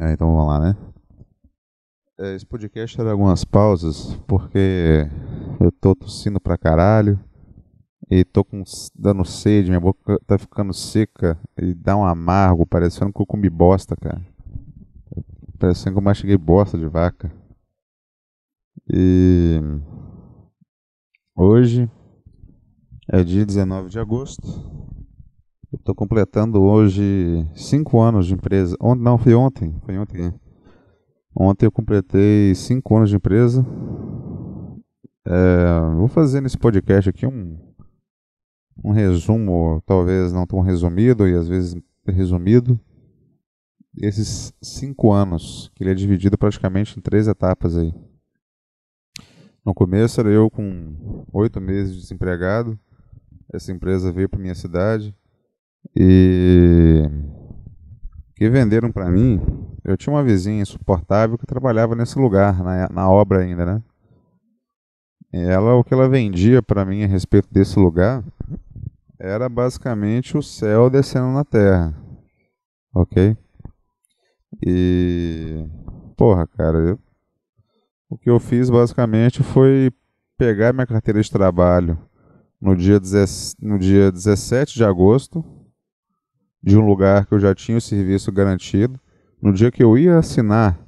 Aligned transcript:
É, 0.00 0.12
então 0.12 0.34
vamos 0.34 0.46
lá, 0.46 0.58
né? 0.58 0.76
É, 2.18 2.34
esse 2.34 2.46
podcast 2.46 2.96
terá 2.96 3.10
algumas 3.10 3.44
pausas, 3.44 4.14
porque 4.26 5.06
eu 5.60 5.70
tô 5.70 5.94
tossindo 5.94 6.40
pra 6.40 6.56
caralho 6.56 7.20
e 8.10 8.24
tô 8.24 8.42
com, 8.42 8.62
dando 8.94 9.24
sede, 9.24 9.68
minha 9.68 9.80
boca 9.80 10.18
tá 10.26 10.38
ficando 10.38 10.72
seca 10.72 11.38
e 11.58 11.74
dá 11.74 11.96
um 11.96 12.04
amargo, 12.04 12.64
parecendo 12.64 13.12
que 13.12 13.20
eu 13.20 13.26
comi 13.26 13.50
bosta, 13.50 13.94
cara. 13.94 14.20
Parecendo 15.58 15.92
que 15.92 15.98
eu 15.98 16.04
mastiguei 16.04 16.38
bosta 16.38 16.78
de 16.78 16.86
vaca. 16.86 17.30
E 18.88 19.60
hoje 21.36 21.90
é 23.08 23.22
dia 23.22 23.44
19 23.44 23.90
de 23.90 23.98
agosto. 23.98 25.01
Tô 25.78 25.94
completando 25.94 26.60
hoje 26.60 27.48
cinco 27.54 27.98
anos 27.98 28.26
de 28.26 28.34
empresa. 28.34 28.76
Ontem, 28.78 29.02
não, 29.02 29.16
foi 29.16 29.34
ontem. 29.34 29.74
Foi 29.86 29.96
ontem. 29.96 30.20
né? 30.20 30.34
Ontem 31.34 31.64
eu 31.64 31.72
completei 31.72 32.54
cinco 32.54 32.94
anos 32.94 33.08
de 33.08 33.16
empresa. 33.16 33.64
É, 35.24 35.96
vou 35.96 36.08
fazer 36.08 36.42
nesse 36.42 36.58
podcast 36.58 37.08
aqui 37.08 37.26
um, 37.26 37.58
um 38.84 38.92
resumo, 38.92 39.82
talvez 39.86 40.30
não 40.30 40.46
tão 40.46 40.60
resumido 40.60 41.26
e 41.26 41.34
às 41.34 41.48
vezes 41.48 41.74
resumido, 42.06 42.78
esses 43.96 44.52
cinco 44.60 45.10
anos, 45.10 45.70
que 45.74 45.82
ele 45.82 45.90
é 45.90 45.94
dividido 45.94 46.36
praticamente 46.36 46.98
em 46.98 47.02
três 47.02 47.26
etapas 47.26 47.78
aí. 47.78 47.94
No 49.64 49.72
começo 49.72 50.20
era 50.20 50.28
eu 50.28 50.50
com 50.50 51.24
oito 51.32 51.60
meses 51.62 51.94
de 51.94 52.00
desempregado. 52.02 52.78
Essa 53.50 53.72
empresa 53.72 54.12
veio 54.12 54.28
para 54.28 54.40
minha 54.40 54.54
cidade 54.54 55.16
e 55.94 57.08
que 58.36 58.48
venderam 58.48 58.90
para 58.90 59.10
mim. 59.10 59.40
Eu 59.84 59.96
tinha 59.96 60.12
uma 60.12 60.22
vizinha 60.22 60.62
insuportável 60.62 61.36
que 61.36 61.46
trabalhava 61.46 61.94
nesse 61.94 62.18
lugar, 62.18 62.62
na, 62.62 62.88
na 62.88 63.10
obra 63.10 63.40
ainda, 63.40 63.64
né? 63.66 63.82
E 65.32 65.38
ela, 65.38 65.74
o 65.74 65.84
que 65.84 65.94
ela 65.94 66.08
vendia 66.08 66.62
para 66.62 66.84
mim 66.84 67.02
a 67.02 67.06
respeito 67.06 67.48
desse 67.52 67.78
lugar 67.78 68.22
era 69.18 69.48
basicamente 69.48 70.36
o 70.36 70.42
céu 70.42 70.90
descendo 70.90 71.28
na 71.28 71.44
terra, 71.44 71.94
ok? 72.94 73.36
E 74.64 75.64
porra, 76.16 76.46
cara, 76.46 76.78
eu, 76.78 76.98
o 78.10 78.18
que 78.18 78.28
eu 78.28 78.38
fiz 78.38 78.68
basicamente 78.68 79.42
foi 79.42 79.90
pegar 80.36 80.72
minha 80.72 80.86
carteira 80.86 81.20
de 81.20 81.30
trabalho 81.30 81.98
no 82.60 82.76
dia, 82.76 83.00
10, 83.00 83.56
no 83.60 83.78
dia 83.78 84.12
17 84.12 84.74
de 84.74 84.84
agosto 84.84 85.44
de 86.62 86.76
um 86.78 86.86
lugar 86.86 87.26
que 87.26 87.32
eu 87.34 87.40
já 87.40 87.54
tinha 87.54 87.76
o 87.76 87.80
serviço 87.80 88.30
garantido. 88.30 89.00
No 89.40 89.52
dia 89.52 89.70
que 89.72 89.82
eu 89.82 89.98
ia 89.98 90.18
assinar 90.18 90.78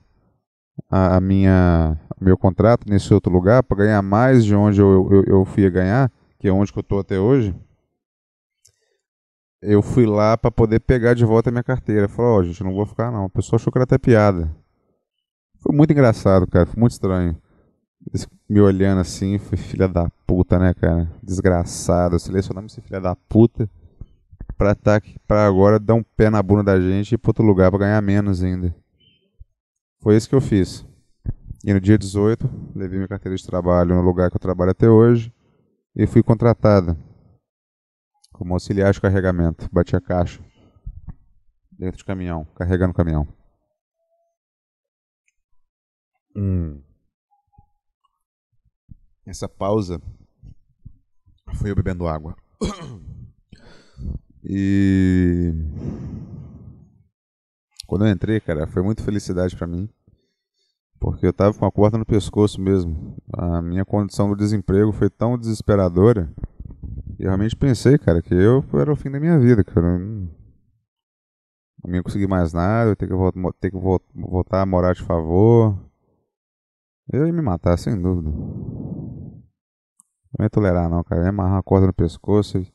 a, 0.88 1.16
a 1.16 1.20
minha 1.20 1.98
meu 2.20 2.38
contrato 2.38 2.88
nesse 2.88 3.12
outro 3.12 3.32
lugar 3.32 3.62
para 3.62 3.78
ganhar 3.78 4.00
mais 4.00 4.44
de 4.44 4.54
onde 4.54 4.80
eu, 4.80 5.08
eu, 5.10 5.24
eu 5.24 5.44
fui 5.44 5.68
ganhar, 5.68 6.10
que 6.38 6.48
é 6.48 6.52
onde 6.52 6.72
que 6.72 6.78
eu 6.78 6.82
estou 6.82 7.00
até 7.00 7.18
hoje, 7.18 7.54
eu 9.60 9.82
fui 9.82 10.06
lá 10.06 10.36
para 10.36 10.50
poder 10.50 10.80
pegar 10.80 11.14
de 11.14 11.24
volta 11.24 11.50
a 11.50 11.52
minha 11.52 11.62
carteira. 11.62 12.08
Falou, 12.08 12.36
ó, 12.36 12.38
oh, 12.38 12.44
gente, 12.44 12.62
não 12.62 12.74
vou 12.74 12.86
ficar 12.86 13.10
não. 13.10 13.24
A 13.24 13.30
pessoa 13.30 13.58
achou 13.58 13.72
que 13.72 13.78
era 13.78 13.84
até 13.84 13.98
piada. 13.98 14.54
Foi 15.60 15.74
muito 15.74 15.90
engraçado, 15.90 16.46
cara. 16.46 16.66
Foi 16.66 16.78
muito 16.78 16.92
estranho. 16.92 17.36
Me 18.48 18.60
olhando 18.60 19.00
assim, 19.00 19.38
filha 19.38 19.88
da 19.88 20.10
puta, 20.26 20.58
né, 20.58 20.74
cara? 20.74 21.10
Desgraçado. 21.22 22.18
Selecionamos 22.18 22.72
esse 22.72 22.82
filha 22.82 23.00
da 23.00 23.16
puta 23.16 23.68
pra, 24.56 24.74
tá, 24.74 25.00
pra 25.26 25.46
agora 25.46 25.78
dar 25.78 25.94
um 25.94 26.02
pé 26.02 26.30
na 26.30 26.42
bunda 26.42 26.62
da 26.62 26.80
gente 26.80 27.12
e 27.12 27.14
ir 27.14 27.18
pra 27.18 27.30
outro 27.30 27.44
lugar 27.44 27.70
pra 27.70 27.80
ganhar 27.80 28.00
menos 28.02 28.42
ainda. 28.42 28.74
Foi 30.02 30.16
isso 30.16 30.28
que 30.28 30.34
eu 30.34 30.40
fiz. 30.40 30.86
E 31.64 31.72
no 31.72 31.80
dia 31.80 31.96
18, 31.96 32.48
levei 32.74 32.98
minha 32.98 33.08
carteira 33.08 33.36
de 33.36 33.46
trabalho 33.46 33.94
no 33.94 34.02
lugar 34.02 34.30
que 34.30 34.36
eu 34.36 34.40
trabalho 34.40 34.70
até 34.70 34.88
hoje 34.88 35.32
e 35.96 36.06
fui 36.06 36.22
contratada 36.22 36.96
como 38.32 38.52
auxiliar 38.52 38.92
de 38.92 39.00
carregamento. 39.00 39.68
Bati 39.72 39.96
a 39.96 40.00
caixa 40.00 40.42
dentro 41.72 41.98
de 41.98 42.04
caminhão, 42.04 42.44
carregando 42.54 42.92
o 42.92 42.94
caminhão. 42.94 43.26
Hum. 46.36 46.82
Essa 49.24 49.48
pausa 49.48 50.00
foi 51.54 51.70
eu 51.70 51.74
bebendo 51.74 52.06
água. 52.06 52.36
E 54.44 55.54
quando 57.86 58.06
eu 58.06 58.12
entrei, 58.12 58.40
cara, 58.40 58.66
foi 58.66 58.82
muita 58.82 59.02
felicidade 59.02 59.56
para 59.56 59.66
mim, 59.66 59.88
porque 61.00 61.26
eu 61.26 61.32
tava 61.32 61.56
com 61.56 61.64
a 61.64 61.72
corda 61.72 61.96
no 61.96 62.04
pescoço 62.04 62.60
mesmo. 62.60 63.16
A 63.32 63.62
minha 63.62 63.84
condição 63.84 64.28
do 64.28 64.36
desemprego 64.36 64.92
foi 64.92 65.08
tão 65.08 65.38
desesperadora 65.38 66.30
e 67.18 67.22
eu 67.22 67.28
realmente 67.28 67.56
pensei, 67.56 67.96
cara, 67.96 68.20
que 68.20 68.34
eu 68.34 68.64
era 68.74 68.92
o 68.92 68.96
fim 68.96 69.10
da 69.10 69.20
minha 69.20 69.38
vida, 69.38 69.62
cara. 69.62 69.86
Eu 69.86 69.98
não, 69.98 70.30
não 71.84 71.94
ia 71.94 72.02
conseguir 72.02 72.26
mais 72.26 72.52
nada, 72.52 72.86
eu 72.86 72.90
ia 72.90 72.96
ter 72.96 73.06
que, 73.06 73.14
voltar, 73.14 73.40
ter 73.60 73.70
que 73.70 73.78
voltar 74.14 74.62
a 74.62 74.66
morar 74.66 74.94
de 74.94 75.02
favor. 75.02 75.78
Eu 77.12 77.26
ia 77.26 77.32
me 77.32 77.42
matar, 77.42 77.78
sem 77.78 78.00
dúvida. 78.00 78.30
Não 78.30 80.42
ia 80.42 80.50
tolerar, 80.50 80.90
não, 80.90 81.04
cara. 81.04 81.20
Eu 81.20 81.24
ia 81.24 81.30
amarrar 81.30 81.58
a 81.58 81.62
corda 81.62 81.86
no 81.86 81.92
pescoço 81.92 82.58
e 82.58 82.73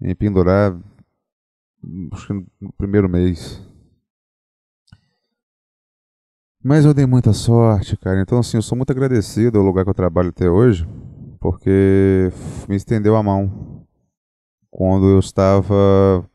me 0.00 0.14
pendurar 0.14 0.76
acho 2.12 2.26
que 2.26 2.46
no 2.60 2.72
primeiro 2.72 3.08
mês. 3.08 3.62
Mas 6.62 6.84
eu 6.84 6.94
dei 6.94 7.04
muita 7.04 7.32
sorte, 7.32 7.96
cara. 7.96 8.20
Então, 8.22 8.38
assim, 8.38 8.56
eu 8.56 8.62
sou 8.62 8.76
muito 8.76 8.90
agradecido 8.90 9.58
ao 9.58 9.64
lugar 9.64 9.84
que 9.84 9.90
eu 9.90 9.94
trabalho 9.94 10.30
até 10.30 10.48
hoje, 10.48 10.88
porque 11.38 12.30
me 12.68 12.74
estendeu 12.74 13.16
a 13.16 13.22
mão 13.22 13.86
quando 14.70 15.06
eu 15.10 15.18
estava 15.18 16.28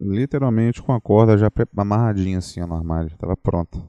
literalmente 0.00 0.82
com 0.82 0.92
a 0.92 1.00
corda 1.00 1.36
já 1.36 1.50
amarradinha 1.76 2.38
assim 2.38 2.60
no 2.60 2.74
armário, 2.74 3.08
estava 3.08 3.36
pronta. 3.36 3.82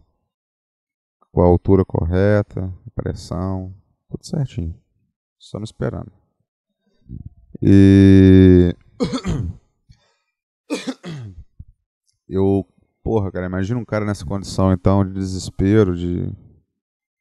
Com 1.31 1.41
a 1.41 1.46
altura 1.46 1.85
correta, 1.85 2.73
pressão, 2.96 3.73
tudo 4.09 4.25
certinho. 4.25 4.75
Só 5.38 5.59
me 5.59 5.66
esperando. 5.66 6.12
E 7.62 8.75
eu, 12.28 12.66
porra, 13.03 13.31
cara, 13.31 13.46
imagina 13.46 13.80
um 13.80 13.85
cara 13.85 14.06
nessa 14.06 14.25
condição 14.25 14.72
então 14.72 15.06
de 15.06 15.13
desespero, 15.13 15.96
de 15.96 16.31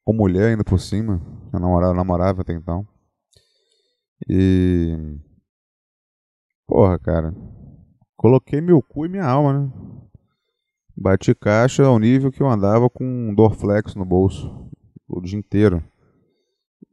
com 0.05 0.13
mulher 0.13 0.51
ainda 0.51 0.65
por 0.65 0.79
cima, 0.79 1.21
eu 1.53 1.61
namorava, 1.61 1.95
namorava 1.95 2.43
até 2.43 2.53
então. 2.53 2.87
E 4.29 5.19
porra, 6.67 6.99
cara, 6.99 7.35
coloquei 8.17 8.61
meu 8.61 8.83
cu 8.83 9.07
e 9.07 9.09
minha 9.09 9.27
alma, 9.27 9.61
né? 9.61 9.73
Bati 10.97 11.35
caixa 11.35 11.85
ao 11.85 11.99
nível 11.99 12.33
que 12.33 12.43
eu 12.43 12.49
andava 12.49 12.89
com 12.89 13.05
um 13.05 13.35
Dorflex 13.35 13.95
no 13.95 14.05
bolso 14.05 14.71
o 15.07 15.21
dia 15.21 15.39
inteiro. 15.39 15.85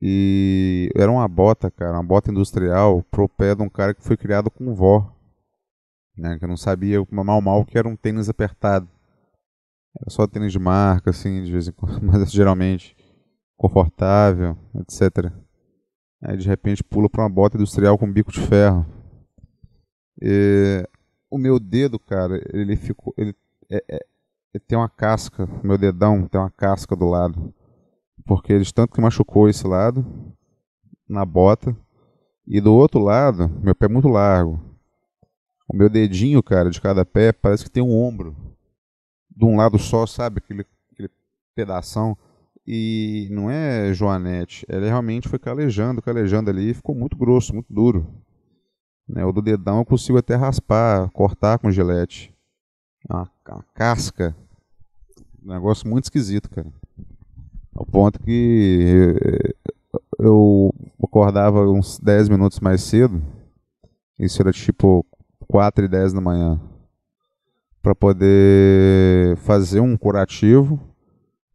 E 0.06 0.90
era 0.98 1.10
uma 1.10 1.26
bota, 1.30 1.72
cara, 1.72 1.94
uma 1.94 2.04
bota 2.04 2.30
industrial 2.30 3.02
pro 3.04 3.30
pé 3.30 3.56
de 3.56 3.62
um 3.62 3.70
cara 3.70 3.94
que 3.94 4.04
foi 4.04 4.18
criado 4.18 4.52
com 4.52 4.76
vó. 4.76 5.10
Né, 6.18 6.38
que 6.38 6.44
eu 6.44 6.50
não 6.50 6.58
sabia 6.58 7.00
mal 7.10 7.42
mal 7.42 7.64
que 7.64 7.78
era 7.78 7.88
um 7.88 7.96
tênis 7.96 8.28
apertado. 8.28 8.86
Era 9.98 10.10
só 10.10 10.28
tênis 10.28 10.52
de 10.52 10.60
marca, 10.60 11.12
assim, 11.12 11.42
de 11.42 11.50
vez 11.50 11.70
em 11.70 11.72
quando, 11.72 12.02
mas 12.04 12.30
geralmente 12.34 12.98
confortável, 13.56 14.58
etc. 14.76 15.32
Aí 16.22 16.36
de 16.36 16.50
repente 16.50 16.84
pula 16.84 17.10
para 17.10 17.24
uma 17.24 17.30
bota 17.30 17.56
industrial 17.56 17.98
com 17.98 18.12
bico 18.12 18.30
de 18.30 18.42
ferro. 18.42 18.86
E 20.22 20.86
o 21.32 21.38
meu 21.38 21.58
dedo, 21.62 21.98
cara, 21.98 22.44
ele 22.54 22.76
ficou. 22.76 23.14
Ele, 23.18 23.34
é, 23.72 23.82
é, 23.90 24.06
ele 24.54 24.64
tem 24.68 24.78
uma 24.78 24.90
casca, 24.90 25.48
meu 25.64 25.78
dedão 25.78 26.28
tem 26.28 26.42
uma 26.42 26.52
casca 26.52 26.94
do 26.94 27.06
lado 27.06 27.54
porque 28.26 28.54
eles 28.54 28.72
tanto 28.72 28.94
que 28.94 29.02
machucou 29.02 29.50
esse 29.50 29.68
lado 29.68 30.06
na 31.08 31.26
bota. 31.26 31.76
E 32.46 32.60
do 32.60 32.74
outro 32.74 33.00
lado 33.00 33.50
meu 33.62 33.76
pé 33.76 33.86
é 33.86 33.90
muito 33.90 34.08
largo. 34.08 34.60
O 35.68 35.76
meu 35.76 35.90
dedinho 35.90 36.44
cara 36.44 36.70
de 36.70 36.82
cada 36.82 37.06
pé 37.06 37.32
parece 37.32 37.64
que 37.64 37.72
tem 37.72 37.84
um 37.84 37.96
ombro. 37.96 38.36
De 39.30 39.46
um 39.46 39.56
lado 39.56 39.80
só 39.80 40.06
sabe 40.06 40.40
aquele, 40.40 40.66
aquele 40.92 41.10
pedação. 41.56 42.18
E 42.66 43.28
não 43.32 43.52
é 43.52 43.94
joanete 43.94 44.66
ele 44.70 44.86
realmente 44.86 45.28
foi 45.28 45.38
calejando 45.38 46.02
calejando 46.02 46.50
ali 46.50 46.70
e 46.70 46.74
ficou 46.74 46.96
muito 46.96 47.18
grosso 47.18 47.54
muito 47.54 47.74
duro. 47.74 48.08
Né? 49.06 49.26
o 49.26 49.34
do 49.34 49.42
dedão 49.42 49.80
eu 49.80 49.86
consigo 49.86 50.18
até 50.18 50.36
raspar 50.36 51.10
cortar 51.12 51.60
com 51.60 51.70
gilete. 51.70 52.34
Uma, 53.10 53.30
uma 53.50 53.66
casca. 53.74 54.34
Um 55.44 55.52
negócio 55.52 55.90
muito 55.90 56.06
esquisito 56.06 56.50
cara 56.50 56.72
ao 57.76 57.86
ponto 57.86 58.20
que 58.20 59.16
eu 60.20 60.74
acordava 61.04 61.70
uns 61.70 62.00
10 62.00 62.30
minutos 62.30 62.60
mais 62.60 62.82
cedo. 62.82 63.22
Isso 64.18 64.42
era 64.42 64.52
tipo 64.52 65.06
4 65.48 65.86
e 65.86 65.88
10 65.88 66.14
da 66.14 66.22
manhã. 66.22 66.60
para 67.82 67.94
poder 67.94 69.36
fazer 69.38 69.82
um 69.82 69.98
curativo, 69.98 70.80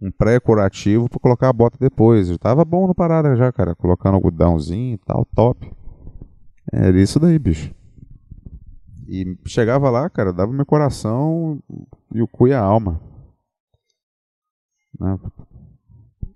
um 0.00 0.11
pré-curativo 0.11 1.09
para 1.09 1.19
colocar 1.19 1.49
a 1.49 1.53
bota 1.53 1.79
depois. 1.81 2.29
Eu 2.29 2.38
tava 2.38 2.64
bom 2.67 2.87
no 2.87 2.94
parada 2.94 3.35
já, 3.35 3.50
cara, 3.50 3.75
colocando 3.75 4.17
algodãozinho 4.17 4.94
e 4.94 4.99
tal, 4.99 5.25
top. 5.35 5.73
Era 6.71 7.00
isso 7.00 7.19
daí, 7.19 7.38
bicho. 7.38 7.75
E 9.09 9.38
chegava 9.47 9.88
lá, 9.88 10.11
cara, 10.11 10.35
dava 10.35 10.53
meu 10.53 10.67
coração 10.67 11.62
e 12.12 12.21
o 12.21 12.29
cu 12.29 12.49
e 12.49 12.53
a 12.53 12.61
alma. 12.61 13.00
Né? 15.00 15.19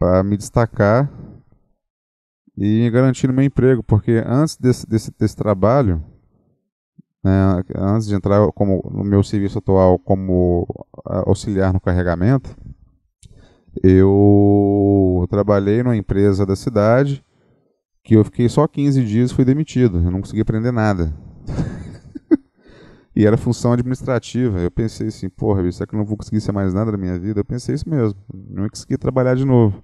Para 0.03 0.25
me 0.25 0.37
destacar 0.37 1.09
e 2.59 2.91
garantir 2.91 3.31
o 3.31 3.33
meu 3.33 3.45
emprego, 3.45 3.85
porque 3.85 4.21
antes 4.27 4.57
desse, 4.57 4.85
desse, 4.85 5.13
desse 5.17 5.37
trabalho, 5.37 6.03
né, 7.23 7.63
antes 7.77 8.09
de 8.09 8.15
entrar 8.17 8.51
como, 8.51 8.83
no 8.93 9.05
meu 9.05 9.23
serviço 9.23 9.59
atual 9.59 10.01
como 10.01 10.67
auxiliar 11.05 11.73
no 11.73 11.81
carregamento, 11.81 12.51
eu 13.81 15.25
trabalhei 15.31 15.85
numa 15.85 15.97
empresa 15.97 16.45
da 16.45 16.57
cidade 16.57 17.25
que 18.03 18.17
eu 18.17 18.25
fiquei 18.25 18.49
só 18.49 18.67
15 18.67 19.05
dias 19.05 19.31
e 19.31 19.35
fui 19.35 19.45
demitido. 19.45 19.99
Eu 19.99 20.11
não 20.11 20.21
consegui 20.21 20.41
aprender 20.41 20.73
nada. 20.73 21.15
e 23.15 23.25
era 23.25 23.37
função 23.37 23.73
administrativa. 23.73 24.59
Eu 24.59 24.71
pensei 24.73 25.07
assim, 25.07 25.29
porra, 25.29 25.71
será 25.71 25.87
que 25.87 25.95
eu 25.95 25.99
não 25.99 26.05
vou 26.05 26.17
conseguir 26.17 26.41
ser 26.41 26.51
mais 26.51 26.75
nada 26.75 26.91
na 26.91 26.99
minha 26.99 27.17
vida? 27.21 27.39
Eu 27.39 27.45
pensei 27.45 27.77
isso 27.77 27.89
mesmo. 27.89 28.19
Não 28.35 28.65
ia 28.65 28.69
conseguir 28.69 28.99
trabalhar 28.99 29.37
de 29.37 29.45
novo. 29.45 29.81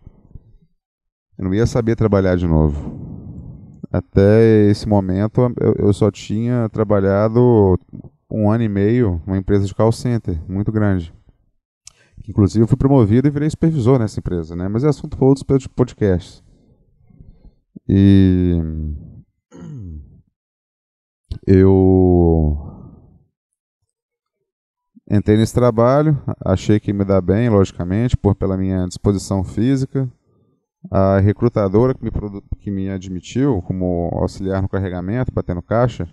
Eu 1.38 1.44
não 1.44 1.54
ia 1.54 1.66
saber 1.66 1.94
trabalhar 1.94 2.36
de 2.36 2.46
novo. 2.46 2.98
Até 3.90 4.68
esse 4.68 4.88
momento 4.88 5.40
eu, 5.78 5.92
só 5.92 6.10
tinha 6.10 6.68
trabalhado 6.68 7.78
um 8.30 8.50
ano 8.50 8.64
e 8.64 8.68
meio 8.68 9.22
numa 9.24 9.38
empresa 9.38 9.64
de 9.64 9.74
call 9.74 9.92
center, 9.92 10.38
muito 10.48 10.72
grande. 10.72 11.14
Inclusive 12.28 12.64
eu 12.64 12.68
fui 12.68 12.76
promovido 12.76 13.28
e 13.28 13.30
virei 13.30 13.48
supervisor 13.48 13.98
nessa 13.98 14.20
empresa, 14.20 14.54
né? 14.54 14.68
Mas 14.68 14.84
é 14.84 14.88
assunto 14.88 15.16
para 15.16 15.26
outros 15.26 15.66
podcasts. 15.68 16.42
E 17.88 18.60
eu 21.46 22.58
entrei 25.10 25.38
nesse 25.38 25.54
trabalho, 25.54 26.20
achei 26.44 26.78
que 26.78 26.92
me 26.92 27.04
dá 27.04 27.18
bem, 27.18 27.48
logicamente, 27.48 28.14
por 28.14 28.34
pela 28.34 28.58
minha 28.58 28.86
disposição 28.86 29.42
física, 29.42 30.06
a 30.90 31.18
recrutadora 31.18 31.94
que 31.94 32.02
me, 32.02 32.10
que 32.58 32.70
me 32.70 32.88
admitiu 32.88 33.60
como 33.62 34.10
auxiliar 34.14 34.62
no 34.62 34.68
carregamento, 34.68 35.32
batendo 35.32 35.62
caixa, 35.62 36.08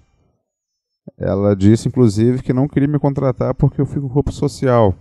ela 1.17 1.55
disse 1.55 1.87
inclusive 1.87 2.41
que 2.41 2.53
não 2.53 2.67
queria 2.67 2.87
me 2.87 2.99
contratar 2.99 3.53
porque 3.53 3.79
eu 3.79 3.85
fico 3.85 4.07
com 4.07 4.13
roupa 4.13 4.31
social, 4.31 4.93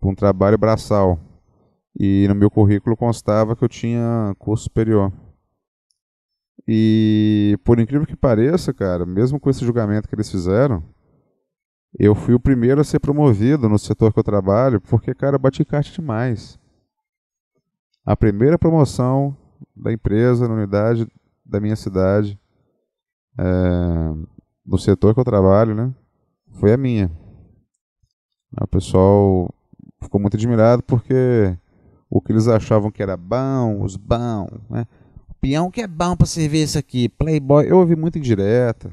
com 0.00 0.10
um 0.10 0.14
trabalho 0.14 0.58
braçal. 0.58 1.18
E 1.98 2.26
no 2.28 2.34
meu 2.34 2.50
currículo 2.50 2.96
constava 2.96 3.56
que 3.56 3.64
eu 3.64 3.68
tinha 3.68 4.34
curso 4.38 4.64
superior. 4.64 5.12
E 6.66 7.58
por 7.64 7.80
incrível 7.80 8.06
que 8.06 8.14
pareça, 8.14 8.74
cara, 8.74 9.06
mesmo 9.06 9.40
com 9.40 9.48
esse 9.48 9.64
julgamento 9.64 10.08
que 10.08 10.14
eles 10.14 10.30
fizeram, 10.30 10.84
eu 11.98 12.14
fui 12.14 12.34
o 12.34 12.40
primeiro 12.40 12.80
a 12.80 12.84
ser 12.84 13.00
promovido 13.00 13.68
no 13.68 13.78
setor 13.78 14.12
que 14.12 14.18
eu 14.18 14.24
trabalho, 14.24 14.80
porque, 14.80 15.14
cara, 15.14 15.38
bati 15.38 15.64
caixa 15.64 15.92
demais 15.92 16.58
a 18.08 18.16
primeira 18.16 18.58
promoção 18.58 19.36
da 19.76 19.92
empresa 19.92 20.48
na 20.48 20.54
unidade 20.54 21.06
da 21.44 21.60
minha 21.60 21.76
cidade, 21.76 22.40
é, 23.38 23.44
no 24.64 24.78
setor 24.78 25.12
que 25.12 25.20
eu 25.20 25.24
trabalho, 25.24 25.74
né? 25.74 25.94
Foi 26.52 26.72
a 26.72 26.78
minha. 26.78 27.12
O 28.58 28.66
pessoal 28.66 29.54
ficou 30.00 30.18
muito 30.18 30.38
admirado 30.38 30.82
porque 30.84 31.54
o 32.08 32.18
que 32.22 32.32
eles 32.32 32.48
achavam 32.48 32.90
que 32.90 33.02
era 33.02 33.14
bom, 33.14 33.82
os 33.82 33.94
bons, 33.94 34.58
né? 34.70 34.86
O 35.28 35.34
peão 35.34 35.70
que 35.70 35.82
é 35.82 35.86
bom 35.86 36.16
para 36.16 36.26
servir 36.26 36.62
isso 36.62 36.78
aqui, 36.78 37.10
Playboy, 37.10 37.70
eu 37.70 37.76
ouvi 37.76 37.94
muito 37.94 38.16
indireta, 38.16 38.90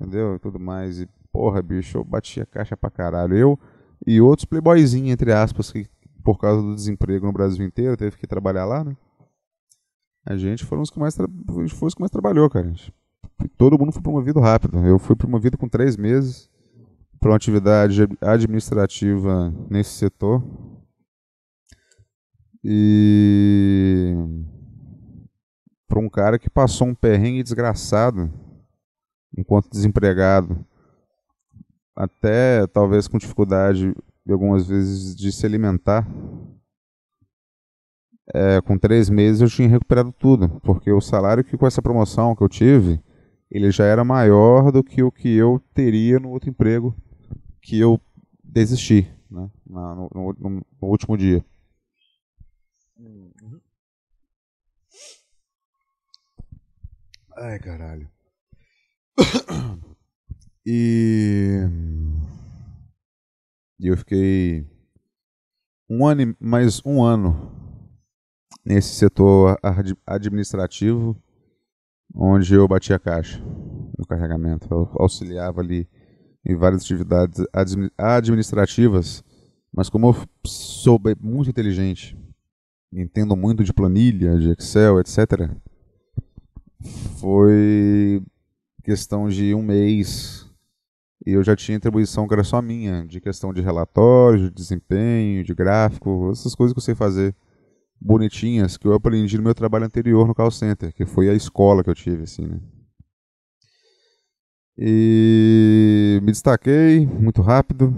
entendeu? 0.00 0.34
E 0.34 0.38
tudo 0.40 0.58
mais. 0.58 0.98
E 0.98 1.08
porra, 1.32 1.62
bicho, 1.62 1.98
eu 1.98 2.04
batia 2.04 2.44
caixa 2.44 2.76
pra 2.76 2.90
caralho. 2.90 3.36
Eu 3.36 3.58
e 4.04 4.20
outros 4.20 4.46
playboyzinhos, 4.46 5.12
entre 5.12 5.32
aspas, 5.32 5.70
que 5.70 5.86
por 6.22 6.38
causa 6.38 6.62
do 6.62 6.74
desemprego 6.74 7.26
no 7.26 7.32
Brasil 7.32 7.64
inteiro, 7.64 7.96
teve 7.96 8.16
que 8.16 8.26
trabalhar 8.26 8.64
lá, 8.64 8.84
né? 8.84 8.96
A 10.24 10.36
gente 10.36 10.64
foi 10.64 10.78
os 10.78 10.90
que 10.90 10.98
mais, 10.98 11.16
foi 11.16 11.88
os 11.88 11.94
que 11.94 12.00
mais 12.00 12.10
trabalhou, 12.10 12.48
cara. 12.50 12.72
Todo 13.56 13.78
mundo 13.78 13.92
foi 13.92 14.02
promovido 14.02 14.38
rápido. 14.38 14.78
Eu 14.86 14.98
fui 14.98 15.16
promovido 15.16 15.56
com 15.56 15.68
três 15.68 15.96
meses 15.96 16.50
para 17.18 17.30
uma 17.30 17.36
atividade 17.36 18.02
administrativa 18.20 19.52
nesse 19.70 19.90
setor. 19.90 20.42
E 22.62 24.14
para 25.88 25.98
um 25.98 26.08
cara 26.08 26.38
que 26.38 26.50
passou 26.50 26.86
um 26.86 26.94
perrengue 26.94 27.42
desgraçado 27.42 28.30
enquanto 29.36 29.70
desempregado, 29.70 30.64
até 31.96 32.66
talvez 32.66 33.08
com 33.08 33.18
dificuldade 33.18 33.94
algumas 34.32 34.66
vezes 34.66 35.14
de 35.14 35.32
se 35.32 35.44
alimentar. 35.46 36.06
É, 38.32 38.60
com 38.60 38.78
três 38.78 39.10
meses 39.10 39.42
eu 39.42 39.48
tinha 39.48 39.68
recuperado 39.68 40.12
tudo, 40.12 40.60
porque 40.60 40.90
o 40.92 41.00
salário 41.00 41.42
que 41.42 41.56
com 41.56 41.66
essa 41.66 41.82
promoção 41.82 42.36
que 42.36 42.42
eu 42.42 42.48
tive, 42.48 43.02
ele 43.50 43.70
já 43.72 43.84
era 43.84 44.04
maior 44.04 44.70
do 44.70 44.84
que 44.84 45.02
o 45.02 45.10
que 45.10 45.34
eu 45.34 45.60
teria 45.74 46.20
no 46.20 46.30
outro 46.30 46.48
emprego 46.48 46.94
que 47.60 47.78
eu 47.78 48.00
desisti, 48.42 49.10
né, 49.30 49.50
no, 49.66 50.10
no, 50.14 50.36
no, 50.38 50.50
no 50.50 50.88
último 50.88 51.16
dia. 51.16 51.44
Ai, 57.36 57.58
caralho. 57.58 58.08
E 60.66 61.58
e 63.80 63.88
eu 63.88 63.96
fiquei 63.96 64.66
um 65.88 66.06
ano, 66.06 66.36
mais 66.38 66.84
um 66.84 67.02
ano 67.02 67.50
nesse 68.62 68.94
setor 68.94 69.58
administrativo, 70.06 71.16
onde 72.14 72.52
eu 72.54 72.68
batia 72.68 72.98
caixa 72.98 73.42
no 73.98 74.06
carregamento. 74.06 74.68
Eu 74.70 74.90
auxiliava 74.98 75.62
ali 75.62 75.88
em 76.44 76.54
várias 76.54 76.82
atividades 76.82 77.42
administrativas, 77.96 79.24
mas 79.72 79.88
como 79.88 80.08
eu 80.08 80.16
sou 80.44 81.00
muito 81.18 81.48
inteligente, 81.48 82.18
entendo 82.92 83.34
muito 83.34 83.64
de 83.64 83.72
planilha, 83.72 84.38
de 84.38 84.50
Excel, 84.50 85.00
etc., 85.00 85.50
foi 87.18 88.22
questão 88.84 89.28
de 89.30 89.54
um 89.54 89.62
mês 89.62 90.49
e 91.26 91.32
eu 91.32 91.42
já 91.44 91.54
tinha 91.54 91.76
atribuição 91.76 92.26
que 92.26 92.34
era 92.34 92.44
só 92.44 92.62
minha, 92.62 93.06
de 93.06 93.20
questão 93.20 93.52
de 93.52 93.60
relatório, 93.60 94.48
de 94.48 94.50
desempenho, 94.50 95.44
de 95.44 95.54
gráfico, 95.54 96.30
essas 96.32 96.54
coisas 96.54 96.72
que 96.72 96.78
eu 96.78 96.82
sei 96.82 96.94
fazer 96.94 97.34
bonitinhas 98.00 98.78
que 98.78 98.86
eu 98.86 98.94
aprendi 98.94 99.36
no 99.36 99.44
meu 99.44 99.54
trabalho 99.54 99.84
anterior 99.84 100.26
no 100.26 100.34
call 100.34 100.50
center, 100.50 100.94
que 100.94 101.04
foi 101.04 101.28
a 101.28 101.34
escola 101.34 101.84
que 101.84 101.90
eu 101.90 101.94
tive, 101.94 102.22
assim, 102.22 102.46
né? 102.46 102.58
E 104.78 106.18
me 106.22 106.32
destaquei 106.32 107.06
muito 107.06 107.42
rápido 107.42 107.94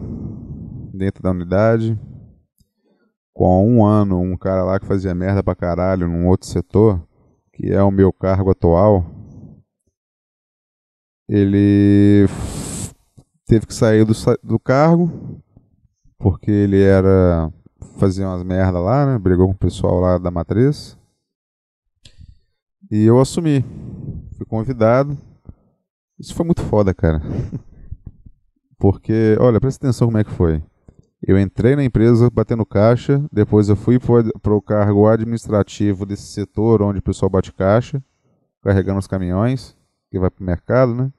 dentro 0.92 1.22
da 1.22 1.30
unidade. 1.30 1.96
Com 3.32 3.76
um 3.76 3.86
ano, 3.86 4.20
um 4.20 4.36
cara 4.36 4.64
lá 4.64 4.80
que 4.80 4.86
fazia 4.86 5.14
merda 5.14 5.44
pra 5.44 5.54
caralho 5.54 6.08
num 6.08 6.26
outro 6.26 6.48
setor, 6.48 7.00
que 7.52 7.70
é 7.70 7.80
o 7.82 7.90
meu 7.90 8.12
cargo 8.12 8.50
atual, 8.50 9.06
ele 11.28 12.26
teve 13.52 13.66
que 13.66 13.74
sair 13.74 14.02
do, 14.06 14.14
do 14.42 14.58
cargo, 14.58 15.42
porque 16.18 16.50
ele 16.50 16.80
era. 16.80 17.52
fazia 17.98 18.26
umas 18.26 18.42
merda 18.42 18.80
lá, 18.80 19.04
né? 19.04 19.18
Brigou 19.18 19.46
com 19.48 19.52
o 19.52 19.58
pessoal 19.58 20.00
lá 20.00 20.16
da 20.16 20.30
matriz. 20.30 20.96
E 22.90 23.04
eu 23.04 23.20
assumi. 23.20 23.62
Fui 24.38 24.46
convidado. 24.46 25.18
Isso 26.18 26.34
foi 26.34 26.46
muito 26.46 26.62
foda, 26.62 26.94
cara. 26.94 27.20
Porque, 28.78 29.36
olha, 29.38 29.60
presta 29.60 29.86
atenção 29.86 30.08
como 30.08 30.18
é 30.18 30.24
que 30.24 30.30
foi. 30.30 30.62
Eu 31.22 31.38
entrei 31.38 31.76
na 31.76 31.84
empresa 31.84 32.30
batendo 32.30 32.64
caixa, 32.64 33.22
depois 33.30 33.68
eu 33.68 33.76
fui 33.76 33.98
para 34.00 34.54
o 34.54 34.62
cargo 34.62 35.06
administrativo 35.06 36.06
desse 36.06 36.26
setor 36.26 36.82
onde 36.82 37.00
o 37.00 37.02
pessoal 37.02 37.30
bate 37.30 37.52
caixa, 37.52 38.02
carregando 38.62 38.98
os 38.98 39.06
caminhões, 39.06 39.76
que 40.10 40.18
vai 40.18 40.30
para 40.30 40.42
o 40.42 40.46
mercado, 40.46 40.94
né? 40.94 41.12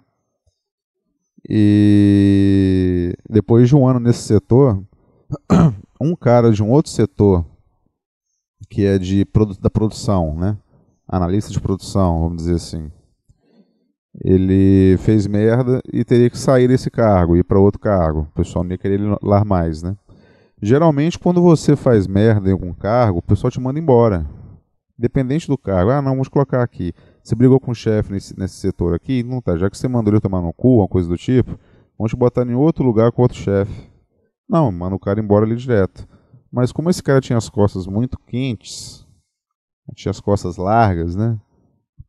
E 1.49 3.13
depois 3.29 3.67
de 3.67 3.75
um 3.75 3.87
ano 3.87 3.99
nesse 3.99 4.21
setor, 4.21 4.83
um 5.99 6.15
cara 6.15 6.51
de 6.51 6.63
um 6.63 6.69
outro 6.69 6.91
setor, 6.91 7.45
que 8.69 8.85
é 8.85 8.97
de 8.97 9.25
da 9.59 9.69
produção, 9.69 10.35
né? 10.35 10.57
analista 11.07 11.51
de 11.51 11.59
produção, 11.59 12.21
vamos 12.21 12.37
dizer 12.37 12.55
assim, 12.55 12.91
ele 14.23 14.97
fez 14.99 15.27
merda 15.27 15.81
e 15.91 16.03
teria 16.03 16.29
que 16.29 16.37
sair 16.37 16.67
desse 16.67 16.89
cargo, 16.89 17.35
ir 17.35 17.43
para 17.43 17.59
outro 17.59 17.79
cargo. 17.79 18.21
O 18.21 18.35
pessoal 18.35 18.63
não 18.63 18.71
ia 18.71 18.77
querer 18.77 18.95
ele 18.95 19.17
lá 19.21 19.43
mais, 19.43 19.81
né? 19.81 19.95
Geralmente, 20.61 21.19
quando 21.19 21.41
você 21.41 21.75
faz 21.75 22.07
merda 22.07 22.49
em 22.49 22.53
algum 22.53 22.73
cargo, 22.73 23.19
o 23.19 23.21
pessoal 23.21 23.51
te 23.51 23.59
manda 23.59 23.79
embora. 23.79 24.25
Independente 24.97 25.47
do 25.47 25.57
cargo. 25.57 25.91
Ah, 25.91 26.01
não, 26.01 26.11
vamos 26.11 26.29
colocar 26.29 26.63
aqui. 26.63 26.93
Você 27.23 27.35
brigou 27.35 27.59
com 27.59 27.71
o 27.71 27.75
chefe 27.75 28.11
nesse, 28.11 28.37
nesse 28.37 28.55
setor 28.55 28.93
aqui? 28.93 29.23
Não 29.23 29.41
tá. 29.41 29.57
Já 29.57 29.69
que 29.69 29.77
você 29.77 29.87
mandou 29.87 30.13
ele 30.13 30.19
tomar 30.19 30.41
no 30.41 30.51
cu, 30.51 30.79
uma 30.79 30.87
coisa 30.87 31.07
do 31.07 31.17
tipo, 31.17 31.57
vamos 31.97 32.11
te 32.11 32.17
botar 32.17 32.45
em 32.45 32.53
outro 32.53 32.83
lugar 32.83 33.11
com 33.13 33.21
outro 33.21 33.37
chefe. 33.37 33.89
Não, 34.47 34.69
manda 34.71 34.95
o 34.95 34.99
cara 34.99 35.21
embora 35.21 35.45
ali 35.45 35.55
direto. 35.55 36.05
Mas 36.51 36.73
como 36.73 36.89
esse 36.89 37.01
cara 37.01 37.21
tinha 37.21 37.37
as 37.37 37.49
costas 37.49 37.87
muito 37.87 38.19
quentes, 38.27 39.07
tinha 39.95 40.11
as 40.11 40.19
costas 40.19 40.57
largas, 40.57 41.15
né? 41.15 41.39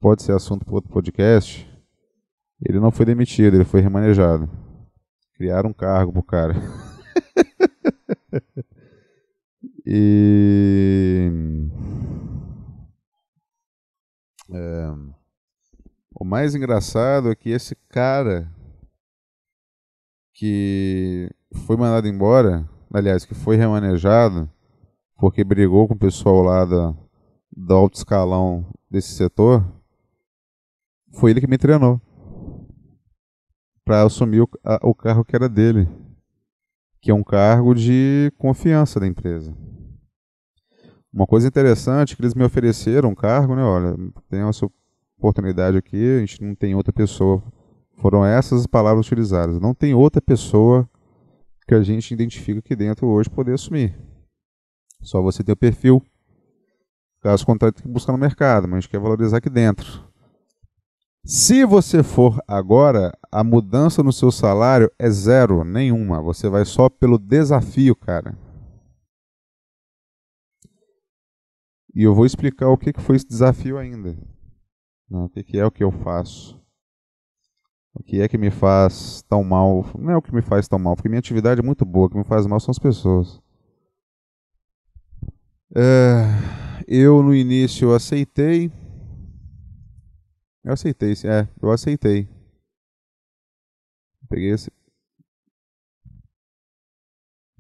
Pode 0.00 0.22
ser 0.22 0.32
assunto 0.32 0.64
para 0.64 0.74
outro 0.74 0.90
podcast. 0.90 1.66
Ele 2.60 2.80
não 2.80 2.90
foi 2.90 3.06
demitido, 3.06 3.54
ele 3.54 3.64
foi 3.64 3.80
remanejado. 3.80 4.50
Criaram 5.36 5.70
um 5.70 5.72
cargo 5.72 6.12
pro 6.12 6.22
cara. 6.22 6.54
e. 9.86 11.30
É, 14.56 14.94
o 16.14 16.24
mais 16.24 16.54
engraçado 16.54 17.28
é 17.28 17.34
que 17.34 17.50
esse 17.50 17.74
cara 17.88 18.48
que 20.32 21.28
foi 21.66 21.76
mandado 21.76 22.06
embora, 22.06 22.68
aliás, 22.92 23.24
que 23.24 23.34
foi 23.34 23.56
remanejado, 23.56 24.48
porque 25.16 25.42
brigou 25.42 25.88
com 25.88 25.94
o 25.94 25.98
pessoal 25.98 26.40
lá 26.42 26.64
da, 26.64 26.94
do 27.50 27.74
alto 27.74 27.96
escalão 27.96 28.64
desse 28.88 29.12
setor, 29.14 29.64
foi 31.12 31.32
ele 31.32 31.40
que 31.40 31.48
me 31.48 31.58
treinou 31.58 32.00
para 33.84 34.02
assumir 34.02 34.42
o, 34.42 34.48
a, 34.64 34.78
o 34.84 34.94
carro 34.94 35.24
que 35.24 35.34
era 35.34 35.48
dele, 35.48 35.88
que 37.00 37.10
é 37.10 37.14
um 37.14 37.24
cargo 37.24 37.74
de 37.74 38.32
confiança 38.38 39.00
da 39.00 39.06
empresa. 39.06 39.52
Uma 41.14 41.28
coisa 41.28 41.46
interessante 41.46 42.12
é 42.12 42.16
que 42.16 42.22
eles 42.22 42.34
me 42.34 42.42
ofereceram 42.42 43.10
um 43.10 43.14
cargo, 43.14 43.54
né? 43.54 43.62
Olha, 43.62 43.96
tem 44.28 44.40
essa 44.40 44.68
oportunidade 45.16 45.76
aqui, 45.76 46.16
a 46.16 46.18
gente 46.18 46.42
não 46.42 46.56
tem 46.56 46.74
outra 46.74 46.92
pessoa. 46.92 47.40
Foram 47.98 48.26
essas 48.26 48.62
as 48.62 48.66
palavras 48.66 49.06
utilizadas. 49.06 49.60
Não 49.60 49.72
tem 49.72 49.94
outra 49.94 50.20
pessoa 50.20 50.90
que 51.68 51.74
a 51.74 51.82
gente 51.84 52.12
identifica 52.12 52.58
aqui 52.58 52.74
dentro 52.74 53.06
hoje 53.06 53.30
poder 53.30 53.52
assumir. 53.52 53.96
Só 55.00 55.22
você 55.22 55.44
tem 55.44 55.52
o 55.52 55.56
perfil. 55.56 56.02
Caso 57.22 57.46
contrário, 57.46 57.76
tem 57.76 57.86
que 57.86 57.92
buscar 57.92 58.10
no 58.10 58.18
mercado, 58.18 58.66
mas 58.66 58.78
a 58.78 58.80
gente 58.80 58.90
quer 58.90 58.98
valorizar 58.98 59.36
aqui 59.36 59.48
dentro. 59.48 60.02
Se 61.24 61.64
você 61.64 62.02
for 62.02 62.42
agora, 62.48 63.16
a 63.30 63.44
mudança 63.44 64.02
no 64.02 64.12
seu 64.12 64.32
salário 64.32 64.90
é 64.98 65.08
zero, 65.08 65.62
nenhuma. 65.62 66.20
Você 66.20 66.48
vai 66.48 66.64
só 66.64 66.88
pelo 66.88 67.18
desafio, 67.18 67.94
cara. 67.94 68.36
E 71.94 72.02
eu 72.02 72.14
vou 72.14 72.26
explicar 72.26 72.68
o 72.68 72.76
que 72.76 72.92
foi 73.00 73.16
esse 73.16 73.26
desafio 73.26 73.78
ainda. 73.78 74.16
o 75.10 75.28
que 75.28 75.58
é 75.58 75.64
o 75.64 75.70
que 75.70 75.84
eu 75.84 75.92
faço. 75.92 76.60
O 77.94 78.02
que 78.02 78.20
é 78.20 78.28
que 78.28 78.36
me 78.36 78.50
faz 78.50 79.22
tão 79.28 79.44
mal. 79.44 79.84
Não 79.96 80.10
é 80.10 80.16
o 80.16 80.22
que 80.22 80.34
me 80.34 80.42
faz 80.42 80.66
tão 80.66 80.78
mal, 80.78 80.96
porque 80.96 81.08
minha 81.08 81.20
atividade 81.20 81.60
é 81.60 81.64
muito 81.64 81.84
boa. 81.84 82.06
O 82.06 82.10
que 82.10 82.18
me 82.18 82.24
faz 82.24 82.46
mal 82.46 82.58
são 82.58 82.72
as 82.72 82.78
pessoas. 82.78 83.40
É, 85.76 86.24
eu 86.86 87.22
no 87.22 87.34
início 87.34 87.94
aceitei 87.94 88.70
eu 90.64 90.72
aceitei. 90.72 91.12
É, 91.24 91.46
eu 91.60 91.70
aceitei. 91.70 92.26
Peguei 94.30 94.50
esse. 94.50 94.72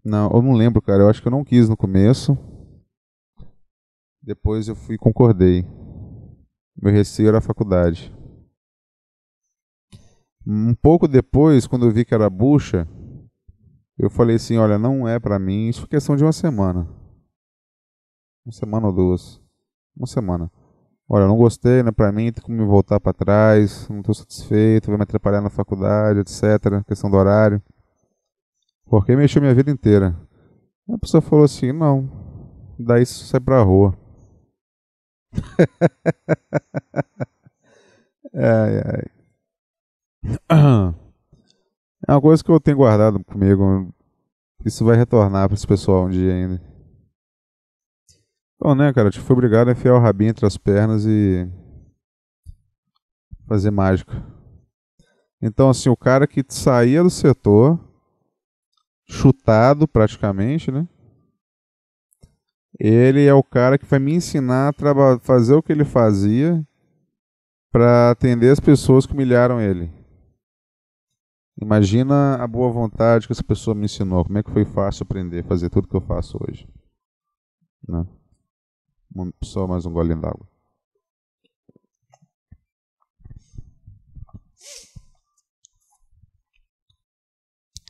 Não, 0.02 0.30
eu 0.32 0.40
não 0.40 0.54
lembro, 0.54 0.80
cara. 0.80 1.02
Eu 1.02 1.10
acho 1.10 1.20
que 1.20 1.28
eu 1.28 1.32
não 1.32 1.44
quis 1.44 1.68
no 1.68 1.76
começo. 1.76 2.36
Depois 4.24 4.68
eu 4.68 4.74
fui 4.74 4.94
e 4.94 4.98
concordei. 4.98 5.66
Meu 6.74 6.90
receio 6.90 7.28
era 7.28 7.38
a 7.38 7.42
faculdade. 7.42 8.10
Um 10.46 10.74
pouco 10.74 11.06
depois, 11.06 11.66
quando 11.66 11.84
eu 11.84 11.90
vi 11.90 12.06
que 12.06 12.14
era 12.14 12.30
bucha, 12.30 12.88
eu 13.98 14.08
falei 14.08 14.36
assim, 14.36 14.56
olha, 14.56 14.78
não 14.78 15.06
é 15.06 15.20
para 15.20 15.38
mim, 15.38 15.68
isso 15.68 15.80
foi 15.80 15.90
questão 15.90 16.16
de 16.16 16.24
uma 16.24 16.32
semana. 16.32 16.88
Uma 18.46 18.52
semana 18.52 18.86
ou 18.86 18.94
duas. 18.94 19.42
Uma 19.94 20.06
semana. 20.06 20.50
Olha, 21.06 21.26
não 21.26 21.36
gostei, 21.36 21.82
não 21.82 21.90
é 21.90 21.92
pra 21.92 22.10
mim, 22.10 22.32
tem 22.32 22.42
como 22.42 22.56
me 22.56 22.64
voltar 22.64 22.98
para 22.98 23.12
trás, 23.12 23.86
não 23.90 24.00
estou 24.00 24.14
satisfeito, 24.14 24.86
vai 24.86 24.96
me 24.96 25.02
atrapalhar 25.02 25.42
na 25.42 25.50
faculdade, 25.50 26.20
etc. 26.20 26.82
Questão 26.86 27.10
do 27.10 27.16
horário. 27.18 27.62
Porque 28.86 29.14
mexeu 29.14 29.42
minha 29.42 29.54
vida 29.54 29.70
inteira. 29.70 30.18
A 30.88 30.96
pessoa 30.96 31.20
falou 31.20 31.44
assim, 31.44 31.72
não, 31.72 32.08
daí 32.78 33.02
isso 33.02 33.26
sai 33.26 33.38
pra 33.38 33.62
rua. 33.62 34.02
ai, 38.34 38.82
ai. 38.86 39.04
É 42.06 42.12
uma 42.12 42.20
coisa 42.20 42.44
que 42.44 42.50
eu 42.50 42.60
tenho 42.60 42.76
guardado 42.76 43.22
comigo. 43.24 43.92
Isso 44.64 44.84
vai 44.84 44.96
retornar 44.96 45.48
para 45.48 45.54
esse 45.54 45.66
pessoal 45.66 46.06
um 46.06 46.10
dia 46.10 46.32
ainda. 46.32 46.60
Então, 48.56 48.74
né, 48.74 48.92
cara, 48.92 49.10
te 49.10 49.20
fui 49.20 49.34
obrigado 49.34 49.68
a 49.68 49.72
enfiar 49.72 49.94
o 49.94 50.00
rabinho 50.00 50.30
entre 50.30 50.46
as 50.46 50.56
pernas 50.56 51.04
e 51.06 51.48
fazer 53.46 53.70
mágica. 53.70 54.24
Então, 55.40 55.68
assim, 55.68 55.88
o 55.88 55.96
cara 55.96 56.26
que 56.26 56.42
saía 56.48 57.02
do 57.02 57.10
setor, 57.10 57.78
chutado 59.06 59.86
praticamente, 59.86 60.70
né? 60.70 60.88
Ele 62.78 63.24
é 63.24 63.32
o 63.32 63.42
cara 63.42 63.78
que 63.78 63.86
vai 63.86 63.98
me 63.98 64.14
ensinar 64.14 64.74
a 64.74 65.18
fazer 65.20 65.54
o 65.54 65.62
que 65.62 65.72
ele 65.72 65.84
fazia 65.84 66.66
para 67.70 68.10
atender 68.10 68.50
as 68.50 68.60
pessoas 68.60 69.06
que 69.06 69.12
humilharam 69.12 69.60
ele. 69.60 69.90
Imagina 71.60 72.34
a 72.36 72.46
boa 72.46 72.70
vontade 72.70 73.26
que 73.26 73.32
essa 73.32 73.44
pessoa 73.44 73.74
me 73.74 73.84
ensinou. 73.84 74.24
Como 74.24 74.38
é 74.38 74.42
que 74.42 74.50
foi 74.50 74.64
fácil 74.64 75.04
aprender 75.04 75.40
a 75.40 75.48
fazer 75.48 75.70
tudo 75.70 75.88
que 75.88 75.96
eu 75.96 76.00
faço 76.00 76.36
hoje. 76.40 76.68
Né? 77.88 78.04
Só 79.42 79.66
mais 79.66 79.86
um 79.86 79.92
golinho 79.92 80.20
d'água. 80.20 80.48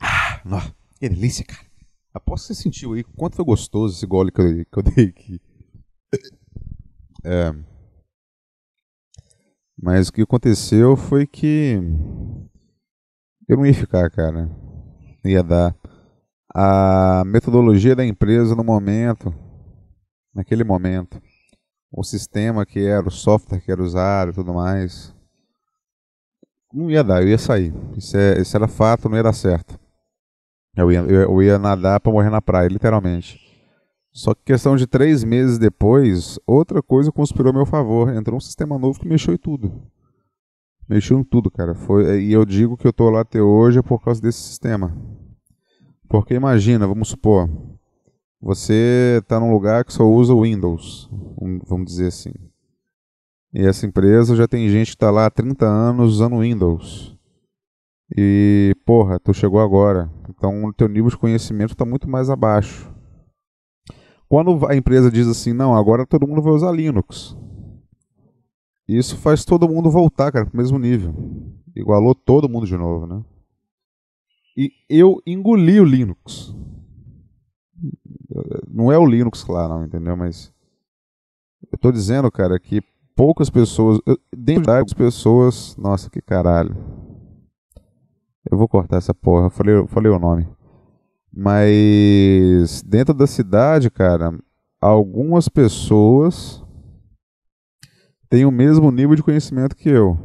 Ah, 0.01 0.43
que 0.99 1.09
delícia, 1.09 1.45
cara. 1.45 1.64
Aposto 2.15 2.47
que 2.47 2.55
você 2.55 2.63
sentiu 2.63 2.93
aí 2.93 3.03
quanto 3.03 3.37
foi 3.37 3.45
gostoso 3.45 3.97
esse 3.97 4.07
gole 4.07 4.31
que 4.31 4.41
eu, 4.41 4.65
que 4.65 4.79
eu 4.79 4.83
dei 4.83 5.07
aqui. 5.07 5.41
É. 7.27 7.55
Mas 9.81 10.09
o 10.09 10.13
que 10.13 10.21
aconteceu 10.21 10.95
foi 10.95 11.27
que 11.27 11.81
eu 13.49 13.57
não 13.57 13.65
ia 13.65 13.73
ficar, 13.73 14.11
cara. 14.11 14.45
Não 15.25 15.31
ia 15.31 15.43
dar. 15.43 15.75
A 16.55 17.25
metodologia 17.25 17.97
da 17.97 18.05
empresa 18.05 18.55
no 18.55 18.63
momento 18.63 19.35
naquele 20.35 20.65
momento. 20.65 21.23
O 21.91 22.03
sistema 22.03 22.67
que 22.67 22.81
era, 22.85 23.07
o 23.07 23.11
software 23.11 23.61
que 23.61 23.71
era 23.71 23.83
usado 23.83 24.33
e 24.33 24.35
tudo 24.35 24.53
mais. 24.53 25.15
Não 26.73 26.91
ia 26.91 27.05
dar, 27.05 27.23
eu 27.23 27.29
ia 27.29 27.39
sair. 27.39 27.73
Isso, 27.97 28.17
é, 28.17 28.41
isso 28.41 28.57
era 28.57 28.67
fato, 28.67 29.09
não 29.09 29.17
ia 29.17 29.23
dar 29.23 29.33
certo. 29.33 29.79
Eu 30.77 30.91
ia, 30.91 31.01
eu 31.01 31.43
ia 31.43 31.59
nadar 31.59 32.01
para 32.01 32.13
morrer 32.13 32.31
na 32.31 32.43
praia, 32.43 32.69
literalmente. 32.69 33.41
Só 34.13 34.35
que 34.35 34.43
questão 34.45 34.77
de 34.77 34.87
três 34.87 35.25
meses 35.25 35.59
depois, 35.59 36.39
outra 36.47 36.83
coisa 36.83 37.11
conspirou 37.11 37.51
a 37.51 37.55
meu 37.55 37.67
favor. 37.67 38.15
Entrou 38.15 38.37
um 38.37 38.41
sistema 38.41 38.79
novo 38.79 38.99
que 39.01 39.09
mexeu 39.09 39.35
em 39.35 39.39
tudo. 39.39 39.73
Mexeu 40.89 41.19
em 41.19 41.25
tudo, 41.25 41.51
cara. 41.51 41.75
Foi, 41.75 42.23
e 42.23 42.33
eu 42.33 42.45
digo 42.45 42.77
que 42.77 42.87
eu 42.87 42.93
tô 42.93 43.11
lá 43.11 43.21
até 43.21 43.41
hoje 43.41 43.79
é 43.79 43.83
por 43.83 44.03
causa 44.03 44.21
desse 44.21 44.41
sistema. 44.41 44.97
Porque 46.09 46.35
imagina, 46.35 46.87
vamos 46.87 47.09
supor, 47.09 47.49
você 48.41 49.19
está 49.23 49.41
num 49.41 49.51
lugar 49.51 49.85
que 49.85 49.93
só 49.93 50.05
usa 50.05 50.35
Windows, 50.35 51.11
vamos 51.67 51.87
dizer 51.87 52.09
assim. 52.09 52.33
E 53.53 53.65
essa 53.65 53.87
empresa 53.87 54.37
já 54.37 54.47
tem 54.47 54.69
gente 54.69 54.89
que 54.89 54.97
está 54.97 55.11
lá 55.11 55.27
há 55.27 55.31
30 55.31 55.65
anos 55.65 56.13
usando 56.15 56.41
Windows. 56.41 57.14
E, 58.17 58.75
porra, 58.85 59.19
tu 59.19 59.33
chegou 59.33 59.61
agora. 59.61 60.11
Então 60.29 60.65
o 60.65 60.73
teu 60.73 60.89
nível 60.89 61.11
de 61.11 61.17
conhecimento 61.17 61.73
está 61.73 61.85
muito 61.85 62.09
mais 62.09 62.29
abaixo. 62.29 62.93
Quando 64.29 64.67
a 64.67 64.75
empresa 64.75 65.11
diz 65.11 65.29
assim, 65.29 65.53
não, 65.53 65.75
agora 65.75 66.07
todo 66.07 66.27
mundo 66.27 66.43
vai 66.43 66.53
usar 66.53 66.73
Linux. 66.73 67.37
Isso 68.87 69.17
faz 69.17 69.45
todo 69.45 69.69
mundo 69.69 69.91
voltar, 69.91 70.31
cara, 70.31 70.45
para 70.45 70.55
o 70.55 70.57
mesmo 70.57 70.79
nível. 70.79 71.15
Igualou 71.75 72.15
todo 72.15 72.49
mundo 72.49 72.67
de 72.67 72.77
novo, 72.77 73.07
né? 73.07 73.25
E 74.57 74.71
eu 74.89 75.21
engoli 75.27 75.81
o 75.81 75.85
Linux. 75.85 76.55
Não 78.69 78.93
é 78.93 78.99
o 78.99 79.07
Linux, 79.07 79.43
claro, 79.43 79.75
não, 79.75 79.85
entendeu? 79.85 80.17
Mas 80.17 80.53
eu 81.71 81.77
estou 81.77 81.91
dizendo, 81.91 82.31
cara, 82.31 82.59
que 82.59 82.83
poucas 83.17 83.49
pessoas. 83.49 84.01
Eu, 84.07 84.19
dentro 84.37 84.67
das 84.67 84.93
pessoas. 84.93 85.77
Nossa, 85.77 86.11
que 86.11 86.21
caralho. 86.21 86.77
Vou 88.65 88.69
cortar 88.69 88.97
essa 88.97 89.13
porra. 89.13 89.47
Eu 89.47 89.51
falei, 89.51 89.75
eu 89.75 89.87
falei 89.87 90.11
o 90.11 90.19
nome. 90.19 90.49
Mas 91.31 92.83
dentro 92.83 93.13
da 93.13 93.27
cidade, 93.27 93.91
cara, 93.91 94.33
algumas 94.81 95.51
pessoas 95.51 96.65
têm 98.27 98.47
o 98.47 98.51
mesmo 98.51 98.91
nível 98.91 99.15
de 99.15 99.23
conhecimento 99.23 99.77
que 99.77 99.91
eu. 99.91 100.17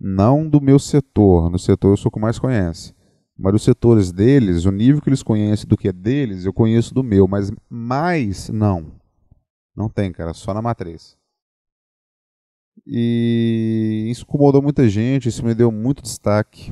Não 0.00 0.48
do 0.48 0.62
meu 0.62 0.78
setor. 0.78 1.50
No 1.50 1.58
setor 1.58 1.90
eu 1.90 1.96
sou 1.98 2.08
o 2.08 2.12
que 2.12 2.18
mais 2.18 2.38
conhece. 2.38 2.94
Mas 3.36 3.54
os 3.56 3.62
setores 3.62 4.10
deles, 4.10 4.64
o 4.64 4.70
nível 4.70 5.02
que 5.02 5.10
eles 5.10 5.22
conhecem 5.22 5.68
do 5.68 5.76
que 5.76 5.88
é 5.88 5.92
deles, 5.92 6.46
eu 6.46 6.54
conheço 6.54 6.94
do 6.94 7.02
meu. 7.02 7.28
Mas 7.28 7.52
mais, 7.68 8.48
não. 8.48 8.92
Não 9.76 9.90
tem, 9.90 10.10
cara. 10.10 10.32
Só 10.32 10.54
na 10.54 10.62
matriz. 10.62 11.18
E 12.86 14.08
isso 14.10 14.24
incomodou 14.24 14.60
muita 14.60 14.88
gente, 14.88 15.28
isso 15.28 15.44
me 15.44 15.54
deu 15.54 15.72
muito 15.72 16.02
destaque. 16.02 16.70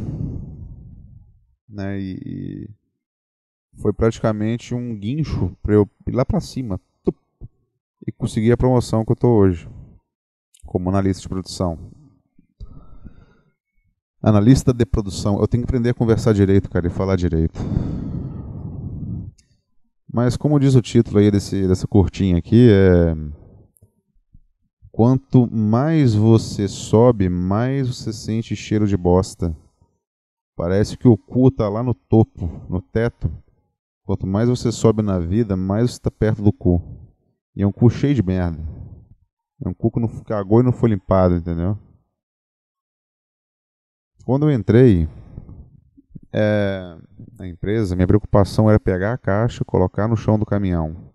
Né? 1.68 1.98
E 2.00 2.70
foi 3.80 3.92
praticamente 3.92 4.74
um 4.74 4.94
guincho 4.98 5.56
para 5.62 5.74
eu 5.74 5.88
ir 6.06 6.12
lá 6.12 6.24
para 6.24 6.40
cima 6.40 6.78
tup, 7.02 7.16
e 8.06 8.12
conseguir 8.12 8.52
a 8.52 8.56
promoção 8.56 9.04
que 9.04 9.12
eu 9.12 9.16
tô 9.16 9.28
hoje 9.28 9.68
como 10.66 10.88
analista 10.90 11.22
de 11.22 11.28
produção. 11.28 11.78
Analista 14.22 14.72
de 14.72 14.86
produção. 14.86 15.40
Eu 15.40 15.48
tenho 15.48 15.62
que 15.62 15.68
aprender 15.68 15.90
a 15.90 15.94
conversar 15.94 16.32
direito, 16.32 16.70
cara, 16.70 16.86
e 16.86 16.90
falar 16.90 17.16
direito. 17.16 17.58
Mas 20.12 20.36
como 20.36 20.60
diz 20.60 20.74
o 20.74 20.82
título 20.82 21.18
aí 21.18 21.30
desse, 21.30 21.66
dessa 21.66 21.88
curtinha 21.88 22.36
aqui, 22.36 22.68
é 22.70 23.14
Quanto 24.92 25.50
mais 25.50 26.14
você 26.14 26.68
sobe, 26.68 27.30
mais 27.30 27.88
você 27.88 28.12
sente 28.12 28.54
cheiro 28.54 28.86
de 28.86 28.94
bosta. 28.94 29.56
Parece 30.54 30.98
que 30.98 31.08
o 31.08 31.16
cu 31.16 31.50
tá 31.50 31.66
lá 31.66 31.82
no 31.82 31.94
topo, 31.94 32.46
no 32.68 32.82
teto. 32.82 33.32
Quanto 34.04 34.26
mais 34.26 34.50
você 34.50 34.70
sobe 34.70 35.00
na 35.00 35.18
vida, 35.18 35.56
mais 35.56 35.90
você 35.90 35.96
está 35.96 36.10
perto 36.10 36.42
do 36.42 36.52
cu. 36.52 36.82
E 37.56 37.62
é 37.62 37.66
um 37.66 37.72
cu 37.72 37.88
cheio 37.88 38.14
de 38.14 38.22
merda. 38.22 38.62
É 39.64 39.68
um 39.68 39.72
cu 39.72 39.90
que 39.90 39.98
não 39.98 40.08
cagou 40.24 40.60
e 40.60 40.62
não 40.62 40.72
foi 40.72 40.90
limpado, 40.90 41.36
entendeu? 41.36 41.78
Quando 44.26 44.50
eu 44.50 44.54
entrei 44.54 45.08
é, 46.30 46.98
na 47.38 47.48
empresa, 47.48 47.96
minha 47.96 48.06
preocupação 48.06 48.68
era 48.68 48.78
pegar 48.78 49.14
a 49.14 49.18
caixa 49.18 49.62
e 49.62 49.66
colocar 49.66 50.06
no 50.06 50.18
chão 50.18 50.38
do 50.38 50.44
caminhão 50.44 51.12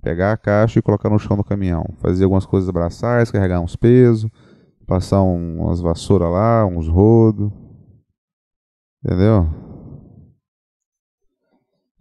pegar 0.00 0.32
a 0.32 0.36
caixa 0.36 0.78
e 0.78 0.82
colocar 0.82 1.08
no 1.08 1.18
chão 1.18 1.36
do 1.36 1.44
caminhão. 1.44 1.84
Fazer 1.98 2.24
algumas 2.24 2.46
coisas 2.46 2.70
braçais, 2.70 3.30
carregar 3.30 3.60
uns 3.60 3.76
pesos, 3.76 4.30
passar 4.86 5.22
um, 5.22 5.62
umas 5.62 5.80
vassouras 5.80 6.30
lá, 6.30 6.66
uns 6.66 6.88
rodos. 6.88 7.50
Entendeu? 9.04 9.46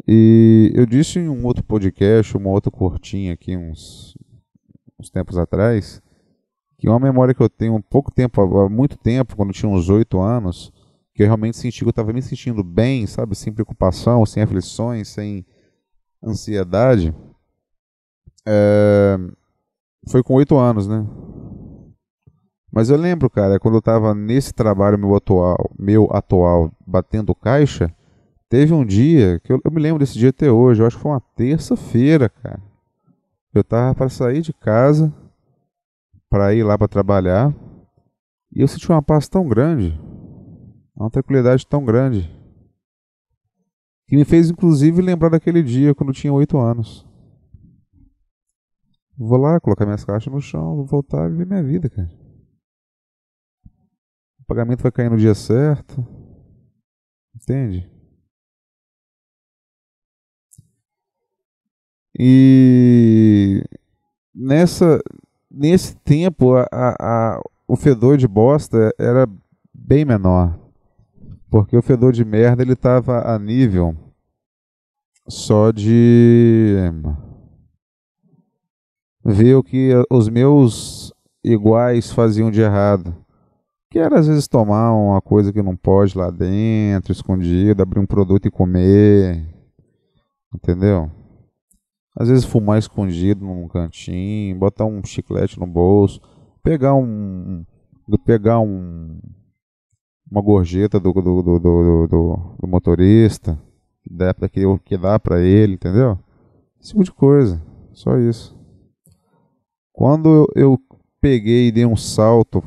E 0.07 0.71
eu 0.73 0.85
disse 0.85 1.19
em 1.19 1.29
um 1.29 1.45
outro 1.45 1.63
podcast, 1.63 2.35
uma 2.35 2.49
outra 2.49 2.71
curtinha 2.71 3.33
aqui, 3.33 3.55
uns, 3.55 4.17
uns 4.99 5.09
tempos 5.09 5.37
atrás, 5.37 6.01
que 6.77 6.89
uma 6.89 6.99
memória 6.99 7.33
que 7.33 7.43
eu 7.43 7.49
tenho 7.49 7.75
um 7.75 7.81
pouco 7.81 8.11
tempo, 8.11 8.41
há 8.41 8.69
muito 8.69 8.97
tempo, 8.97 9.35
quando 9.35 9.49
eu 9.49 9.53
tinha 9.53 9.71
uns 9.71 9.87
oito 9.89 10.19
anos, 10.19 10.73
que 11.13 11.21
eu 11.21 11.27
realmente 11.27 11.57
senti 11.57 11.79
que 11.79 11.85
eu 11.85 11.91
estava 11.91 12.11
me 12.11 12.21
sentindo 12.21 12.63
bem, 12.63 13.05
sabe, 13.05 13.35
sem 13.35 13.53
preocupação, 13.53 14.25
sem 14.25 14.41
aflições, 14.41 15.09
sem 15.09 15.45
ansiedade 16.23 17.13
é, 18.47 19.17
foi 20.09 20.23
com 20.23 20.35
oito 20.35 20.57
anos, 20.57 20.87
né? 20.87 21.05
Mas 22.71 22.89
eu 22.89 22.97
lembro, 22.97 23.29
cara, 23.29 23.59
quando 23.59 23.75
eu 23.75 23.81
tava 23.81 24.13
nesse 24.13 24.53
trabalho 24.53 24.97
meu 24.97 25.15
atual, 25.15 25.71
meu 25.77 26.07
atual 26.11 26.71
batendo 26.85 27.33
caixa, 27.33 27.93
teve 28.47 28.73
um 28.73 28.85
dia 28.85 29.39
que 29.39 29.51
eu, 29.51 29.59
eu 29.63 29.71
me 29.71 29.81
lembro 29.81 29.99
desse 29.99 30.17
dia 30.17 30.29
até 30.29 30.51
hoje, 30.51 30.81
eu 30.81 30.87
acho 30.87 30.97
que 30.97 31.01
foi 31.01 31.11
uma 31.11 31.21
terça-feira, 31.35 32.29
cara. 32.29 32.61
Eu 33.53 33.63
tava 33.63 33.95
para 33.95 34.09
sair 34.09 34.41
de 34.41 34.53
casa 34.53 35.11
para 36.29 36.53
ir 36.53 36.63
lá 36.63 36.77
para 36.77 36.87
trabalhar 36.87 37.53
e 38.55 38.61
eu 38.61 38.67
senti 38.67 38.87
uma 38.91 39.01
paz 39.01 39.27
tão 39.27 39.47
grande, 39.47 39.99
uma 40.95 41.09
tranquilidade 41.09 41.65
tão 41.65 41.83
grande, 41.83 42.29
que 44.07 44.15
me 44.15 44.23
fez 44.23 44.49
inclusive 44.49 45.01
lembrar 45.01 45.29
daquele 45.29 45.63
dia 45.63 45.95
quando 45.95 46.09
eu 46.09 46.15
tinha 46.15 46.33
oito 46.33 46.57
anos. 46.57 47.08
Vou 49.19 49.37
lá, 49.37 49.59
colocar 49.59 49.85
minhas 49.85 50.05
caixas 50.05 50.31
no 50.31 50.39
chão, 50.39 50.77
vou 50.77 50.85
voltar 50.85 51.27
e 51.27 51.31
viver 51.31 51.45
minha 51.45 51.61
vida, 51.61 51.89
cara. 51.89 52.09
O 54.39 54.45
pagamento 54.47 54.81
vai 54.81 54.91
cair 54.93 55.09
no 55.09 55.17
dia 55.17 55.35
certo. 55.35 56.07
Entende? 57.35 57.91
E 62.17 63.61
nessa 64.33 65.01
nesse 65.51 65.97
tempo 65.97 66.55
a, 66.55 66.67
a, 66.71 67.41
o 67.67 67.75
fedor 67.75 68.17
de 68.17 68.27
bosta 68.27 68.93
era 68.97 69.27
bem 69.73 70.05
menor. 70.05 70.57
Porque 71.51 71.75
o 71.75 71.81
fedor 71.81 72.13
de 72.13 72.23
merda 72.23 72.61
ele 72.61 72.73
estava 72.73 73.33
a 73.33 73.37
nível 73.37 73.97
só 75.27 75.71
de 75.71 76.77
ver 79.23 79.55
o 79.55 79.63
que 79.63 79.91
os 80.09 80.29
meus 80.29 81.13
iguais 81.43 82.11
faziam 82.11 82.51
de 82.51 82.61
errado. 82.61 83.15
Que 83.89 83.97
era 83.97 84.19
às 84.19 84.27
vezes 84.27 84.47
tomar 84.47 84.93
uma 84.93 85.19
coisa 85.19 85.51
que 85.51 85.63
não 85.63 85.75
pode 85.75 86.17
lá 86.17 86.29
dentro, 86.29 87.11
escondido, 87.11 87.81
abrir 87.81 87.99
um 87.99 88.05
produto 88.05 88.47
e 88.47 88.51
comer. 88.51 89.45
Entendeu? 90.53 91.09
Às 92.15 92.27
vezes 92.27 92.45
fumar 92.45 92.77
escondido 92.77 93.45
num 93.45 93.67
cantinho, 93.67 94.57
botar 94.57 94.85
um 94.85 95.01
chiclete 95.03 95.59
no 95.59 95.65
bolso, 95.65 96.19
pegar 96.61 96.93
um. 96.93 97.63
pegar 98.25 98.59
um. 98.59 99.19
uma 100.29 100.41
gorjeta 100.41 100.99
do, 100.99 101.13
do, 101.13 101.41
do, 101.41 101.59
do, 101.59 102.07
do, 102.59 102.67
motorista, 102.67 103.57
que 104.83 104.97
dá 104.97 105.19
pra 105.19 105.39
ele, 105.39 105.73
entendeu? 105.73 106.19
Esse 106.79 106.91
tipo 106.91 107.03
de 107.03 107.11
coisa. 107.11 107.61
Só 107.93 108.17
isso. 108.17 108.58
Quando 109.99 110.49
eu 110.55 110.79
peguei 111.19 111.67
e 111.67 111.71
dei 111.73 111.85
um 111.85 111.97
salto 111.97 112.63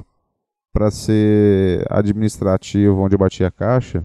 para 0.71 0.91
ser 0.91 1.83
administrativo 1.89 3.01
onde 3.01 3.15
eu 3.15 3.19
bati 3.19 3.43
a 3.43 3.51
caixa, 3.51 4.05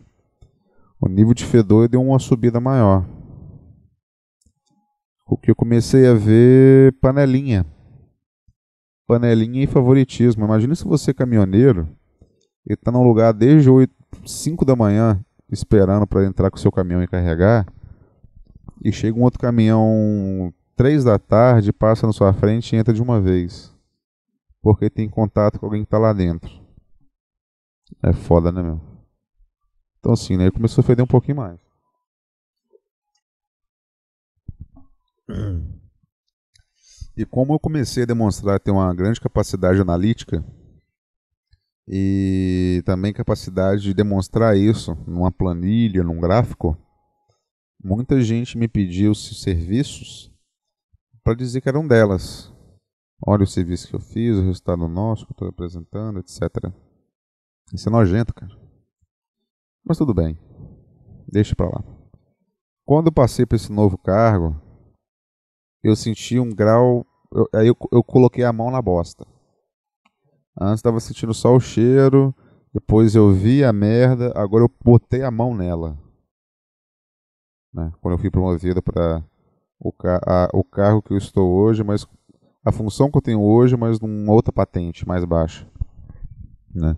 o 0.98 1.10
nível 1.10 1.34
de 1.34 1.44
fedor 1.44 1.90
deu 1.90 2.02
uma 2.02 2.20
subida 2.20 2.62
maior. 2.62 3.06
O 5.28 5.36
que 5.36 5.52
eu 5.52 5.56
comecei 5.58 6.08
a 6.08 6.14
ver 6.14 6.94
panelinha. 7.02 7.66
Panelinha 9.06 9.62
e 9.62 9.68
favoritismo. 9.68 10.46
Imagina 10.46 10.74
se 10.74 10.86
você 10.86 11.12
é 11.12 11.14
caminhoneiro 11.14 11.86
e 12.66 12.76
está 12.76 12.94
num 12.94 13.04
lugar 13.04 13.34
desde 13.34 13.70
8, 13.70 13.94
5 14.26 14.64
da 14.64 14.74
manhã 14.74 15.20
esperando 15.52 16.08
para 16.08 16.26
entrar 16.26 16.50
com 16.50 16.56
o 16.56 16.62
seu 16.62 16.72
caminhão 16.72 17.04
e 17.04 17.08
carregar 17.10 17.68
e 18.82 18.90
chega 18.90 19.20
um 19.20 19.24
outro 19.24 19.38
caminhão 19.38 20.54
três 20.78 21.04
da 21.04 21.18
tarde, 21.18 21.74
passa 21.74 22.06
na 22.06 22.14
sua 22.14 22.32
frente 22.32 22.74
e 22.74 22.80
entra 22.80 22.94
de 22.94 23.02
uma 23.02 23.20
vez. 23.20 23.76
Porque 24.62 24.90
tem 24.90 25.10
contato 25.10 25.60
com 25.60 25.66
alguém 25.66 25.82
que 25.82 25.88
está 25.88 25.98
lá 25.98 26.14
dentro. 26.14 26.50
É 28.04 28.14
foda, 28.14 28.52
né, 28.52 28.62
meu? 28.62 28.80
Então, 30.00 30.14
assim, 30.14 30.38
né? 30.38 30.52
Começou 30.52 30.84
a 30.84 30.86
feder 30.86 31.04
um 31.04 31.08
pouquinho 31.08 31.38
mais. 31.38 31.60
E 37.18 37.26
como 37.26 37.54
eu 37.54 37.60
comecei 37.60 38.04
a 38.04 38.06
demonstrar 38.06 38.60
ter 38.60 38.72
uma 38.72 38.94
grande 38.94 39.20
capacidade 39.20 39.82
analítica 39.82 40.46
e 41.88 42.84
também 42.86 43.12
capacidade 43.12 43.82
de 43.82 43.94
demonstrar 43.94 44.56
isso 44.56 44.94
numa 45.08 45.32
planilha, 45.32 46.04
num 46.04 46.20
gráfico, 46.20 46.78
muita 47.84 48.22
gente 48.22 48.58
me 48.58 48.68
pediu 48.68 49.16
serviços 49.16 50.37
para 51.28 51.36
dizer 51.36 51.60
que 51.60 51.68
eram 51.68 51.86
delas. 51.86 52.54
Olha 53.22 53.44
o 53.44 53.48
serviço 53.48 53.90
que 53.90 53.94
eu 53.94 54.00
fiz, 54.00 54.38
o 54.38 54.44
resultado 54.44 54.88
nosso 54.88 55.26
que 55.26 55.34
eu 55.34 55.34
estou 55.34 55.48
apresentando, 55.50 56.20
etc. 56.20 56.42
Isso 57.74 57.90
é 57.90 57.92
nojento, 57.92 58.34
cara. 58.34 58.58
Mas 59.84 59.98
tudo 59.98 60.14
bem. 60.14 60.40
Deixa 61.28 61.54
para 61.54 61.66
lá. 61.66 61.84
Quando 62.86 63.08
eu 63.08 63.12
passei 63.12 63.46
para 63.46 63.58
esse 63.58 63.70
novo 63.70 63.98
cargo, 63.98 64.56
eu 65.84 65.98
senti 65.98 66.40
um 66.40 66.50
grau. 66.50 67.06
Eu, 67.34 67.50
aí 67.54 67.68
eu, 67.68 67.76
eu 67.92 68.02
coloquei 68.02 68.46
a 68.46 68.54
mão 68.54 68.72
na 68.72 68.82
bosta. 68.82 69.28
Antes 70.58 70.80
estava 70.80 71.02
sentindo 71.02 71.34
só 71.34 71.54
o 71.54 71.60
cheiro, 71.60 72.34
depois 72.74 73.16
eu 73.16 73.34
vi 73.34 73.66
a 73.66 73.74
merda, 73.74 74.32
agora 74.34 74.64
eu 74.64 74.72
botei 74.82 75.24
a 75.24 75.30
mão 75.30 75.54
nela. 75.54 76.02
Né? 77.74 77.92
Quando 78.00 78.14
eu 78.14 78.18
fui 78.18 78.32
promovido 78.32 78.82
para 78.82 79.22
o, 79.80 79.92
ca 79.92 80.50
o 80.54 80.64
carro 80.64 81.02
que 81.02 81.14
eu 81.14 81.18
estou 81.18 81.52
hoje, 81.52 81.84
mas 81.84 82.08
a 82.64 82.72
função 82.72 83.10
que 83.10 83.18
eu 83.18 83.22
tenho 83.22 83.42
hoje, 83.42 83.78
mas 83.78 84.00
numa 84.00 84.34
outra 84.34 84.52
patente 84.52 85.08
mais 85.08 85.24
baixa. 85.24 85.66
Né? 86.74 86.98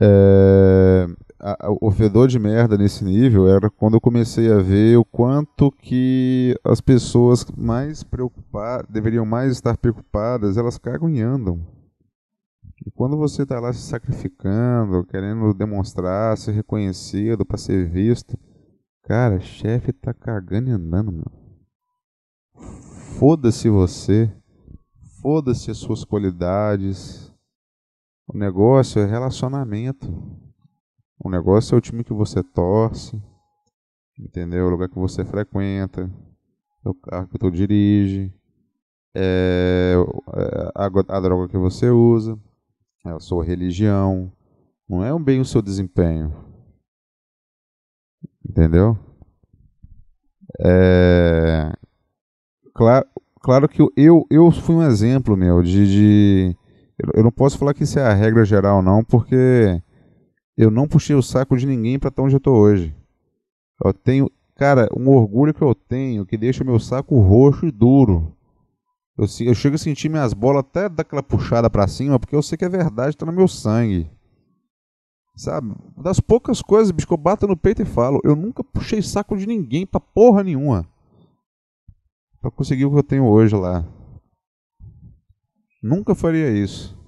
É, 0.00 1.06
a, 1.38 1.66
a, 1.66 1.76
o 1.80 1.90
fedor 1.90 2.28
de 2.28 2.38
merda 2.38 2.76
nesse 2.76 3.04
nível 3.04 3.48
era 3.48 3.70
quando 3.70 3.94
eu 3.94 4.00
comecei 4.00 4.50
a 4.50 4.58
ver 4.58 4.96
o 4.96 5.04
quanto 5.04 5.70
que 5.70 6.58
as 6.64 6.80
pessoas 6.80 7.44
mais 7.56 8.02
preocupadas, 8.02 8.86
deveriam 8.88 9.24
mais 9.24 9.52
estar 9.52 9.76
preocupadas, 9.76 10.56
elas 10.56 10.78
cagam 10.78 11.08
e 11.08 11.20
andam. 11.20 11.60
E 12.84 12.90
quando 12.90 13.16
você 13.16 13.44
está 13.44 13.60
lá 13.60 13.72
se 13.72 13.80
sacrificando, 13.82 15.04
querendo 15.04 15.54
demonstrar, 15.54 16.36
ser 16.36 16.52
reconhecido, 16.52 17.44
para 17.44 17.56
ser 17.56 17.88
visto, 17.88 18.36
cara, 19.02 19.40
chefe 19.40 19.92
tá 19.92 20.12
cagando 20.14 20.70
e 20.70 20.72
andando, 20.72 21.12
meu. 21.12 21.42
Foda-se 23.18 23.68
você. 23.68 24.34
Foda-se 25.20 25.70
as 25.70 25.78
suas 25.78 26.04
qualidades. 26.04 27.32
O 28.26 28.36
negócio 28.36 29.00
é 29.00 29.06
relacionamento. 29.06 30.12
O 31.18 31.30
negócio 31.30 31.74
é 31.74 31.78
o 31.78 31.80
time 31.80 32.02
que 32.02 32.12
você 32.12 32.42
torce. 32.42 33.22
Entendeu? 34.18 34.66
O 34.66 34.70
lugar 34.70 34.88
que 34.88 34.98
você 34.98 35.24
frequenta. 35.24 36.10
O 36.84 36.94
carro 36.94 37.28
que 37.28 37.38
tu 37.38 37.50
dirige. 37.50 38.32
É, 39.14 39.94
é 40.34 40.72
a, 40.74 40.86
a 40.86 41.20
droga 41.20 41.48
que 41.48 41.58
você 41.58 41.90
usa. 41.90 42.38
É 43.06 43.10
a 43.10 43.20
sua 43.20 43.44
religião. 43.44 44.32
Não 44.88 45.04
é 45.04 45.16
bem 45.20 45.40
o 45.40 45.44
seu 45.44 45.62
desempenho. 45.62 46.51
Entendeu? 48.52 48.98
É, 50.60 51.72
Claro, 52.74 53.06
claro 53.40 53.68
que 53.68 53.82
eu, 53.96 54.26
eu 54.30 54.50
fui 54.50 54.74
um 54.76 54.82
exemplo, 54.82 55.36
meu, 55.36 55.62
de, 55.62 55.86
de. 55.86 56.56
Eu 57.14 57.22
não 57.22 57.32
posso 57.32 57.58
falar 57.58 57.74
que 57.74 57.84
isso 57.84 57.98
é 57.98 58.02
a 58.02 58.14
regra 58.14 58.44
geral, 58.44 58.82
não, 58.82 59.02
porque 59.04 59.80
eu 60.56 60.70
não 60.70 60.88
puxei 60.88 61.16
o 61.16 61.22
saco 61.22 61.56
de 61.56 61.66
ninguém 61.66 61.98
para 61.98 62.08
estar 62.08 62.22
onde 62.22 62.36
eu 62.36 62.40
tô 62.40 62.52
hoje. 62.52 62.94
Eu 63.84 63.92
tenho, 63.92 64.30
cara, 64.56 64.88
um 64.96 65.08
orgulho 65.10 65.52
que 65.52 65.62
eu 65.62 65.74
tenho 65.74 66.24
que 66.24 66.36
deixa 66.38 66.64
meu 66.64 66.78
saco 66.78 67.20
roxo 67.20 67.66
e 67.66 67.70
duro. 67.70 68.34
Eu, 69.18 69.26
eu 69.46 69.54
chego 69.54 69.76
a 69.76 69.78
sentir 69.78 70.08
minhas 70.08 70.32
bolas 70.32 70.60
até 70.60 70.88
daquela 70.88 71.22
puxada 71.22 71.68
para 71.68 71.88
cima, 71.88 72.18
porque 72.18 72.36
eu 72.36 72.42
sei 72.42 72.56
que 72.56 72.64
é 72.64 72.68
verdade, 72.68 73.16
tá 73.16 73.26
no 73.26 73.32
meu 73.32 73.48
sangue. 73.48 74.10
Sabe? 75.34 75.74
Das 75.96 76.20
poucas 76.20 76.60
coisas, 76.60 76.90
bicho, 76.90 77.06
que 77.06 77.12
eu 77.12 77.18
bato 77.18 77.46
no 77.46 77.56
peito 77.56 77.82
e 77.82 77.86
falo, 77.86 78.20
eu 78.22 78.36
nunca 78.36 78.62
puxei 78.62 79.02
saco 79.02 79.36
de 79.36 79.46
ninguém 79.46 79.86
pra 79.86 80.00
porra 80.00 80.42
nenhuma 80.42 80.86
para 82.42 82.50
conseguir 82.50 82.84
o 82.84 82.90
que 82.90 82.98
eu 82.98 83.04
tenho 83.04 83.24
hoje 83.24 83.54
lá. 83.54 83.86
Nunca 85.80 86.14
faria 86.14 86.50
isso. 86.50 86.98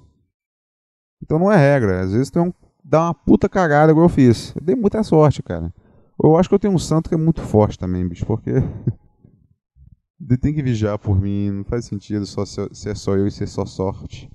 Então 1.21 1.39
não 1.39 1.51
é 1.51 1.57
regra. 1.57 2.03
Às 2.03 2.13
vezes 2.13 2.31
tem 2.31 2.41
um, 2.41 2.53
dá 2.83 3.07
uma 3.07 3.15
puta 3.15 3.49
cagada 3.49 3.91
igual 3.91 4.07
eu 4.07 4.11
fiz. 4.11 4.55
Eu 4.55 4.63
dei 4.63 4.77
muita 4.77 5.03
sorte, 5.03 5.43
cara. 5.43 5.75
Eu 6.23 6.37
acho 6.37 6.49
que 6.49 6.55
eu 6.55 6.59
tenho 6.59 6.73
um 6.73 6.79
santo 6.79 7.09
que 7.09 7.15
é 7.15 7.19
muito 7.19 7.41
forte 7.43 7.77
também, 7.77 8.07
bicho, 8.07 8.25
porque 8.25 8.51
ele 10.21 10.39
tem 10.39 10.55
que 10.55 10.63
vigiar 10.63 10.99
por 10.99 11.21
mim. 11.21 11.51
Não 11.51 11.65
faz 11.65 11.85
sentido 11.85 12.25
só 12.25 12.45
ser 12.45 12.97
só 12.97 13.17
eu 13.17 13.27
e 13.27 13.31
ser 13.31 13.49
só 13.49 13.67
sorte. 13.67 14.31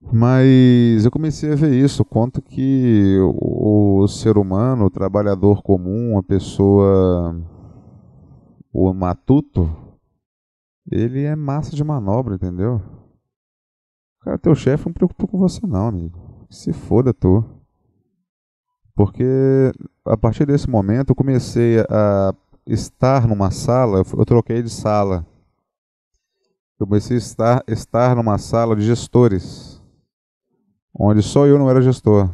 Mas 0.00 1.04
eu 1.04 1.10
comecei 1.10 1.52
a 1.52 1.56
ver 1.56 1.74
isso, 1.74 2.04
quanto 2.04 2.40
que 2.40 3.18
o, 3.20 4.06
ser 4.06 4.38
humano, 4.38 4.86
o 4.86 4.90
trabalhador 4.90 5.62
comum, 5.62 6.16
a 6.16 6.22
pessoa 6.22 7.34
o 8.72 8.92
matuto, 8.94 9.68
ele 10.90 11.24
é 11.24 11.34
massa 11.34 11.74
de 11.74 11.82
manobra, 11.82 12.36
entendeu? 12.36 12.80
Cara, 14.20 14.38
teu 14.38 14.54
chefe 14.54 14.86
não 14.86 14.92
preocupa 14.92 15.26
com 15.26 15.38
você 15.38 15.66
não, 15.66 15.88
amigo. 15.88 16.46
Se 16.48 16.72
foda 16.72 17.12
tu. 17.12 17.44
Porque 18.94 19.72
a 20.04 20.16
partir 20.16 20.46
desse 20.46 20.68
momento 20.68 21.10
eu 21.10 21.14
comecei 21.14 21.80
a 21.90 22.34
estar 22.66 23.26
numa 23.26 23.50
sala, 23.50 23.98
eu 23.98 24.24
troquei 24.24 24.62
de 24.62 24.70
sala. 24.70 25.26
Eu 26.78 26.86
comecei 26.86 27.16
a 27.16 27.18
estar, 27.18 27.64
estar 27.66 28.16
numa 28.16 28.38
sala 28.38 28.76
de 28.76 28.82
gestores, 28.82 29.77
onde 30.98 31.22
só 31.22 31.46
eu 31.46 31.58
não 31.58 31.70
era 31.70 31.80
gestor. 31.80 32.28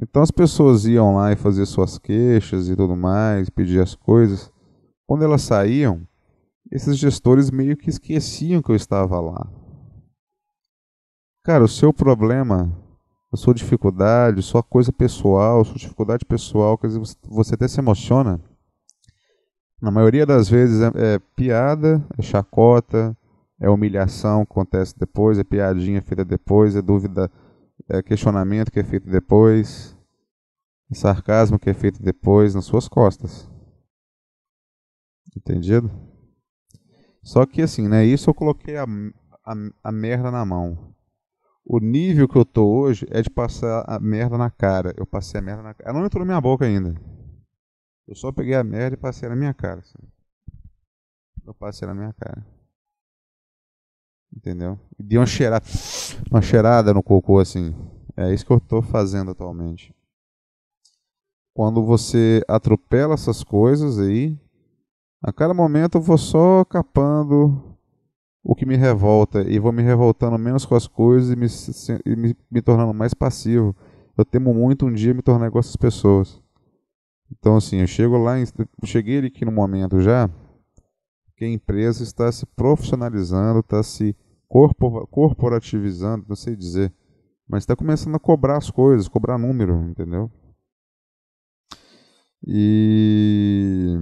Então 0.00 0.22
as 0.22 0.30
pessoas 0.30 0.84
iam 0.84 1.14
lá 1.14 1.32
e 1.32 1.36
fazer 1.36 1.64
suas 1.66 1.98
queixas 1.98 2.68
e 2.68 2.76
tudo 2.76 2.96
mais, 2.96 3.48
pedir 3.48 3.80
as 3.80 3.94
coisas. 3.94 4.50
Quando 5.06 5.24
elas 5.24 5.42
saíam, 5.42 6.06
esses 6.70 6.96
gestores 6.96 7.50
meio 7.50 7.76
que 7.76 7.90
esqueciam 7.90 8.62
que 8.62 8.70
eu 8.70 8.76
estava 8.76 9.20
lá. 9.20 9.46
Cara, 11.44 11.64
o 11.64 11.68
seu 11.68 11.92
problema, 11.92 12.70
a 13.32 13.36
sua 13.36 13.54
dificuldade, 13.54 14.42
sua 14.42 14.62
coisa 14.62 14.92
pessoal, 14.92 15.64
sua 15.64 15.76
dificuldade 15.76 16.24
pessoal, 16.24 16.78
que 16.78 16.86
você 17.28 17.54
até 17.54 17.66
se 17.66 17.80
emociona, 17.80 18.40
na 19.80 19.90
maioria 19.90 20.24
das 20.24 20.48
vezes 20.48 20.80
é, 20.80 21.14
é 21.14 21.18
piada, 21.34 22.02
é 22.16 22.22
chacota, 22.22 23.16
é 23.62 23.70
humilhação 23.70 24.44
que 24.44 24.50
acontece 24.50 24.98
depois, 24.98 25.38
é 25.38 25.44
piadinha 25.44 26.02
feita 26.02 26.24
depois, 26.24 26.74
é 26.74 26.82
dúvida, 26.82 27.30
é 27.88 28.02
questionamento 28.02 28.72
que 28.72 28.80
é 28.80 28.82
feito 28.82 29.08
depois, 29.08 29.96
é 30.90 30.94
sarcasmo 30.96 31.60
que 31.60 31.70
é 31.70 31.74
feito 31.74 32.02
depois 32.02 32.56
nas 32.56 32.64
suas 32.64 32.88
costas. 32.88 33.48
Entendido? 35.36 35.88
Só 37.22 37.46
que 37.46 37.62
assim, 37.62 37.86
né? 37.86 38.04
Isso 38.04 38.28
eu 38.28 38.34
coloquei 38.34 38.76
a, 38.76 38.84
a, 39.46 39.54
a 39.84 39.92
merda 39.92 40.32
na 40.32 40.44
mão. 40.44 40.92
O 41.64 41.78
nível 41.78 42.28
que 42.28 42.36
eu 42.36 42.44
tô 42.44 42.66
hoje 42.66 43.06
é 43.10 43.22
de 43.22 43.30
passar 43.30 43.84
a 43.86 44.00
merda 44.00 44.36
na 44.36 44.50
cara. 44.50 44.92
Eu 44.96 45.06
passei 45.06 45.38
a 45.38 45.42
merda 45.42 45.62
na 45.62 45.72
cara. 45.72 45.88
Ela 45.88 46.00
não 46.00 46.06
entrou 46.06 46.22
na 46.22 46.26
minha 46.26 46.40
boca 46.40 46.64
ainda. 46.64 47.00
Eu 48.08 48.16
só 48.16 48.32
peguei 48.32 48.56
a 48.56 48.64
merda 48.64 48.96
e 48.96 48.98
passei 48.98 49.28
na 49.28 49.36
minha 49.36 49.54
cara. 49.54 49.78
Assim. 49.78 49.98
Eu 51.46 51.54
passei 51.54 51.86
na 51.86 51.94
minha 51.94 52.12
cara. 52.12 52.44
Entendeu? 54.34 54.78
E 54.98 55.16
uma 55.18 55.26
cheirada, 55.26 55.64
uma 56.30 56.42
cheirada 56.42 56.94
no 56.94 57.02
cocô 57.02 57.38
assim. 57.38 57.74
É 58.16 58.32
isso 58.32 58.44
que 58.44 58.52
eu 58.52 58.60
tô 58.60 58.82
fazendo 58.82 59.30
atualmente. 59.30 59.94
Quando 61.54 61.84
você 61.84 62.42
atropela 62.48 63.14
essas 63.14 63.44
coisas 63.44 63.98
aí, 63.98 64.38
a 65.22 65.32
cada 65.32 65.52
momento 65.52 65.98
eu 65.98 66.00
vou 66.00 66.16
só 66.16 66.64
capando 66.64 67.76
o 68.42 68.54
que 68.54 68.66
me 68.66 68.76
revolta 68.76 69.42
e 69.42 69.58
vou 69.58 69.70
me 69.70 69.82
revoltando 69.82 70.38
menos 70.38 70.64
com 70.64 70.74
as 70.74 70.86
coisas 70.86 71.30
e 71.30 71.36
me, 71.36 71.46
e 72.04 72.16
me, 72.16 72.36
me 72.50 72.62
tornando 72.62 72.92
mais 72.94 73.14
passivo. 73.14 73.76
Eu 74.16 74.24
temo 74.24 74.52
muito 74.52 74.86
um 74.86 74.92
dia 74.92 75.14
me 75.14 75.22
tornar 75.22 75.46
igual 75.46 75.60
essas 75.60 75.76
pessoas. 75.76 76.40
Então, 77.30 77.56
assim, 77.56 77.80
eu 77.80 77.86
chego 77.86 78.18
lá, 78.18 78.34
cheguei 78.84 79.18
aqui 79.18 79.44
no 79.44 79.52
momento 79.52 80.00
já 80.00 80.28
que 81.36 81.44
a 81.44 81.48
empresa 81.48 82.02
está 82.02 82.30
se 82.30 82.46
profissionalizando, 82.46 83.60
está 83.60 83.82
se 83.82 84.14
corpor, 84.52 85.06
corporativizando, 85.06 86.26
não 86.28 86.36
sei 86.36 86.54
dizer, 86.54 86.92
mas 87.48 87.62
está 87.62 87.74
começando 87.74 88.16
a 88.16 88.20
cobrar 88.20 88.58
as 88.58 88.70
coisas, 88.70 89.08
cobrar 89.08 89.38
número, 89.38 89.88
entendeu? 89.88 90.30
E 92.46 93.96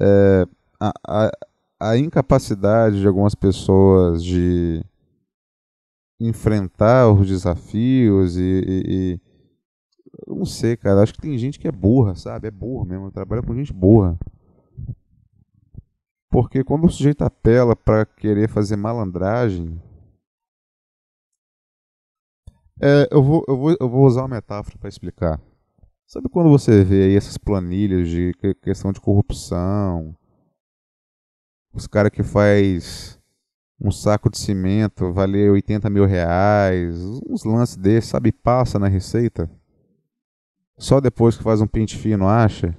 é, 0.00 0.46
a, 0.80 0.92
a, 1.06 1.30
a 1.78 1.98
incapacidade 1.98 3.00
de 3.00 3.06
algumas 3.06 3.34
pessoas 3.34 4.24
de 4.24 4.82
enfrentar 6.18 7.12
os 7.12 7.28
desafios 7.28 8.38
e, 8.38 8.40
e, 8.42 8.82
e, 8.88 9.20
eu 10.26 10.36
não 10.36 10.46
sei, 10.46 10.74
cara, 10.74 11.02
acho 11.02 11.12
que 11.12 11.20
tem 11.20 11.36
gente 11.36 11.58
que 11.58 11.68
é 11.68 11.72
burra, 11.72 12.14
sabe? 12.14 12.48
É 12.48 12.50
burra 12.50 12.86
mesmo, 12.86 13.10
trabalha 13.10 13.42
com 13.42 13.54
gente 13.54 13.74
burra. 13.74 14.18
Porque 16.30 16.62
quando 16.62 16.86
o 16.86 16.90
sujeito 16.90 17.22
apela 17.22 17.74
para 17.74 18.04
querer 18.04 18.48
fazer 18.48 18.76
malandragem, 18.76 19.80
é, 22.80 23.08
eu, 23.10 23.22
vou, 23.22 23.44
eu, 23.48 23.56
vou, 23.56 23.76
eu 23.80 23.88
vou 23.88 24.06
usar 24.06 24.22
uma 24.22 24.36
metáfora 24.36 24.78
para 24.78 24.88
explicar. 24.88 25.40
Sabe 26.06 26.28
quando 26.28 26.48
você 26.48 26.84
vê 26.84 27.04
aí 27.04 27.16
essas 27.16 27.36
planilhas 27.36 28.08
de 28.08 28.32
questão 28.62 28.92
de 28.92 29.00
corrupção? 29.00 30.16
Os 31.72 31.86
caras 31.86 32.10
que 32.10 32.22
faz 32.22 33.18
um 33.80 33.90
saco 33.90 34.30
de 34.30 34.38
cimento 34.38 35.12
valer 35.12 35.50
80 35.50 35.88
mil 35.90 36.04
reais, 36.04 36.98
uns 37.28 37.44
lances 37.44 37.76
desses, 37.76 38.10
sabe, 38.10 38.32
passa 38.32 38.78
na 38.78 38.88
receita. 38.88 39.50
Só 40.78 41.00
depois 41.00 41.36
que 41.36 41.42
faz 41.42 41.60
um 41.60 41.66
pente 41.66 41.96
fino 41.96 42.28
acha. 42.28 42.76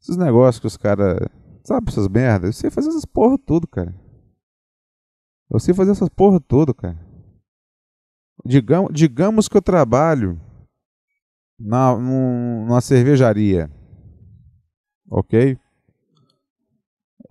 Esses 0.00 0.16
negócios 0.16 0.60
que 0.60 0.66
os 0.66 0.76
caras. 0.76 1.18
Sabe 1.64 1.90
essas 1.90 2.06
merdas? 2.08 2.48
Eu 2.48 2.52
sei 2.52 2.70
fazer 2.70 2.90
essas 2.90 3.06
porra 3.06 3.38
tudo, 3.38 3.66
cara. 3.66 3.94
Eu 5.50 5.58
sei 5.58 5.72
fazer 5.72 5.92
essas 5.92 6.10
porra 6.10 6.38
tudo, 6.38 6.74
cara. 6.74 6.98
Digamos, 8.44 8.92
digamos 8.92 9.48
que 9.48 9.56
eu 9.56 9.62
trabalho 9.62 10.38
na, 11.58 11.96
numa 11.96 12.82
cervejaria. 12.82 13.70
Ok? 15.10 15.58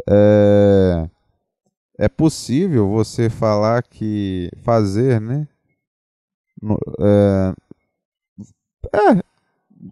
É, 0.09 1.09
é 1.99 2.09
possível 2.09 2.89
você 2.89 3.29
falar 3.29 3.83
que 3.83 4.49
fazer, 4.63 5.21
né? 5.21 5.47
No, 6.59 6.79
é, 6.99 7.53
é, 8.95 9.23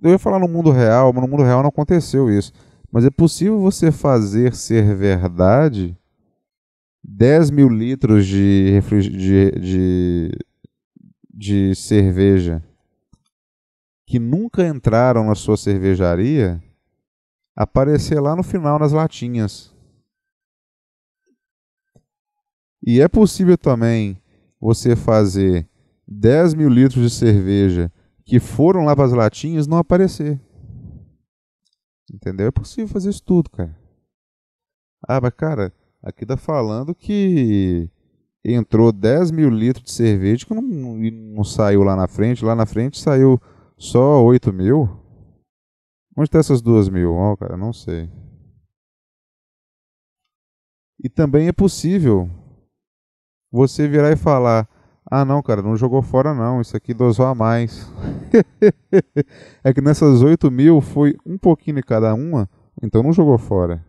eu 0.02 0.12
ia 0.12 0.20
falar 0.20 0.40
no 0.40 0.48
mundo 0.48 0.72
real, 0.72 1.14
mas 1.14 1.22
no 1.22 1.30
mundo 1.30 1.44
real 1.44 1.62
não 1.62 1.70
aconteceu 1.70 2.32
isso. 2.32 2.52
Mas 2.92 3.06
é 3.06 3.10
possível 3.10 3.60
você 3.60 3.92
fazer 3.92 4.54
ser 4.54 4.96
verdade 4.96 5.98
10 7.04 7.50
mil 7.52 7.70
litros 7.70 8.26
de, 8.26 8.80
de, 8.82 9.52
de, 9.52 10.32
de 11.34 11.76
cerveja 11.76 12.64
que 14.06 14.20
nunca 14.20 14.68
entraram 14.68 15.28
na 15.28 15.36
sua 15.36 15.56
cervejaria 15.56 16.62
aparecer 17.56 18.20
lá 18.20 18.36
no 18.36 18.44
final 18.44 18.78
nas 18.78 18.92
latinhas. 18.92 19.74
E 22.86 23.00
é 23.00 23.08
possível 23.08 23.58
também 23.58 24.22
você 24.60 24.96
fazer 24.96 25.68
10 26.08 26.56
mil 26.56 26.68
litros 26.68 27.04
de 27.04 27.10
cerveja 27.10 27.92
que 28.26 28.40
foram 28.40 28.84
lá 28.84 28.96
para 28.96 29.06
as 29.06 29.14
latinhas 29.14 29.66
não 29.66 29.78
aparecer. 29.78 30.40
Entendeu? 32.14 32.48
É 32.48 32.52
possível 32.52 32.88
fazer 32.88 33.10
isso 33.10 33.24
tudo, 33.24 33.50
cara. 33.50 33.78
Ah, 35.08 35.20
mas 35.22 35.34
cara, 35.34 35.74
aqui 36.04 36.26
tá 36.26 36.36
falando 36.36 36.94
que 36.94 37.90
entrou 38.44 38.92
10 38.92 39.32
mil 39.32 39.50
litros 39.50 39.86
de 39.86 39.92
cerveja 39.92 40.46
que 40.46 40.54
não, 40.54 40.62
não 40.62 41.44
saiu 41.44 41.84
lá 41.84 41.96
na 41.96 42.08
frente. 42.08 42.44
Lá 42.44 42.56
na 42.56 42.66
frente 42.66 43.00
saiu 43.00 43.40
só 43.78 44.24
8 44.24 44.52
mil. 44.52 44.90
Onde 46.18 46.28
está 46.28 46.40
essas 46.40 46.62
duas 46.62 46.90
mil? 46.90 47.14
Oh, 47.16 47.38
cara, 47.38 47.56
não 47.56 47.72
sei. 47.72 48.10
E 51.04 51.10
também 51.10 51.48
é 51.48 51.52
possível 51.52 52.30
você 53.52 53.88
virar 53.88 54.12
e 54.12 54.18
falar: 54.18 54.70
ah, 55.14 55.26
não, 55.26 55.42
cara, 55.42 55.62
não 55.62 55.76
jogou 55.76 56.02
fora 56.02 56.34
não, 56.34 56.62
isso 56.62 56.78
aqui 56.78 56.94
dosou 56.94 57.26
a 57.26 57.36
mais. 57.36 57.86
é 59.62 59.74
que 59.74 59.82
nessas 59.82 60.22
8 60.22 60.50
mil 60.50 60.80
foi 60.80 61.18
um 61.26 61.38
pouquinho 61.38 61.76
de 61.76 61.84
cada 61.84 62.14
uma, 62.14 62.50
então 62.82 63.04
não 63.04 63.12
jogou 63.12 63.38
fora. 63.38 63.86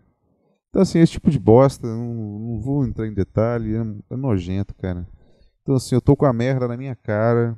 Então, 0.69 0.83
assim, 0.83 0.99
esse 0.99 1.13
tipo 1.13 1.31
de 1.31 1.39
bosta, 1.39 1.87
não, 1.87 2.13
não 2.13 2.61
vou 2.61 2.85
entrar 2.85 3.07
em 3.07 3.15
detalhe, 3.15 3.77
é, 3.77 3.81
é, 4.11 4.17
nojento, 4.17 4.75
cara. 4.75 5.07
Então, 5.63 5.77
assim, 5.77 5.95
eu 5.95 6.01
tô 6.01 6.17
com 6.17 6.27
a 6.27 6.33
merda 6.33 6.67
na 6.67 6.77
minha 6.77 6.97
cara. 6.97 7.57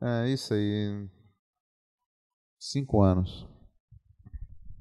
É 0.00 0.30
isso 0.30 0.54
aí. 0.54 1.06
Cinco 2.58 3.02
anos. 3.02 3.46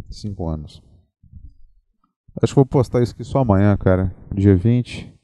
Cinco 0.09 0.47
anos. 0.47 0.81
Acho 2.41 2.53
que 2.53 2.55
vou 2.55 2.65
postar 2.65 3.03
isso 3.03 3.13
aqui 3.13 3.25
só 3.25 3.39
amanhã, 3.39 3.75
cara. 3.75 4.15
Dia 4.33 4.55
20. 4.55 5.18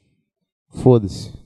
Foda-se. 0.82 1.45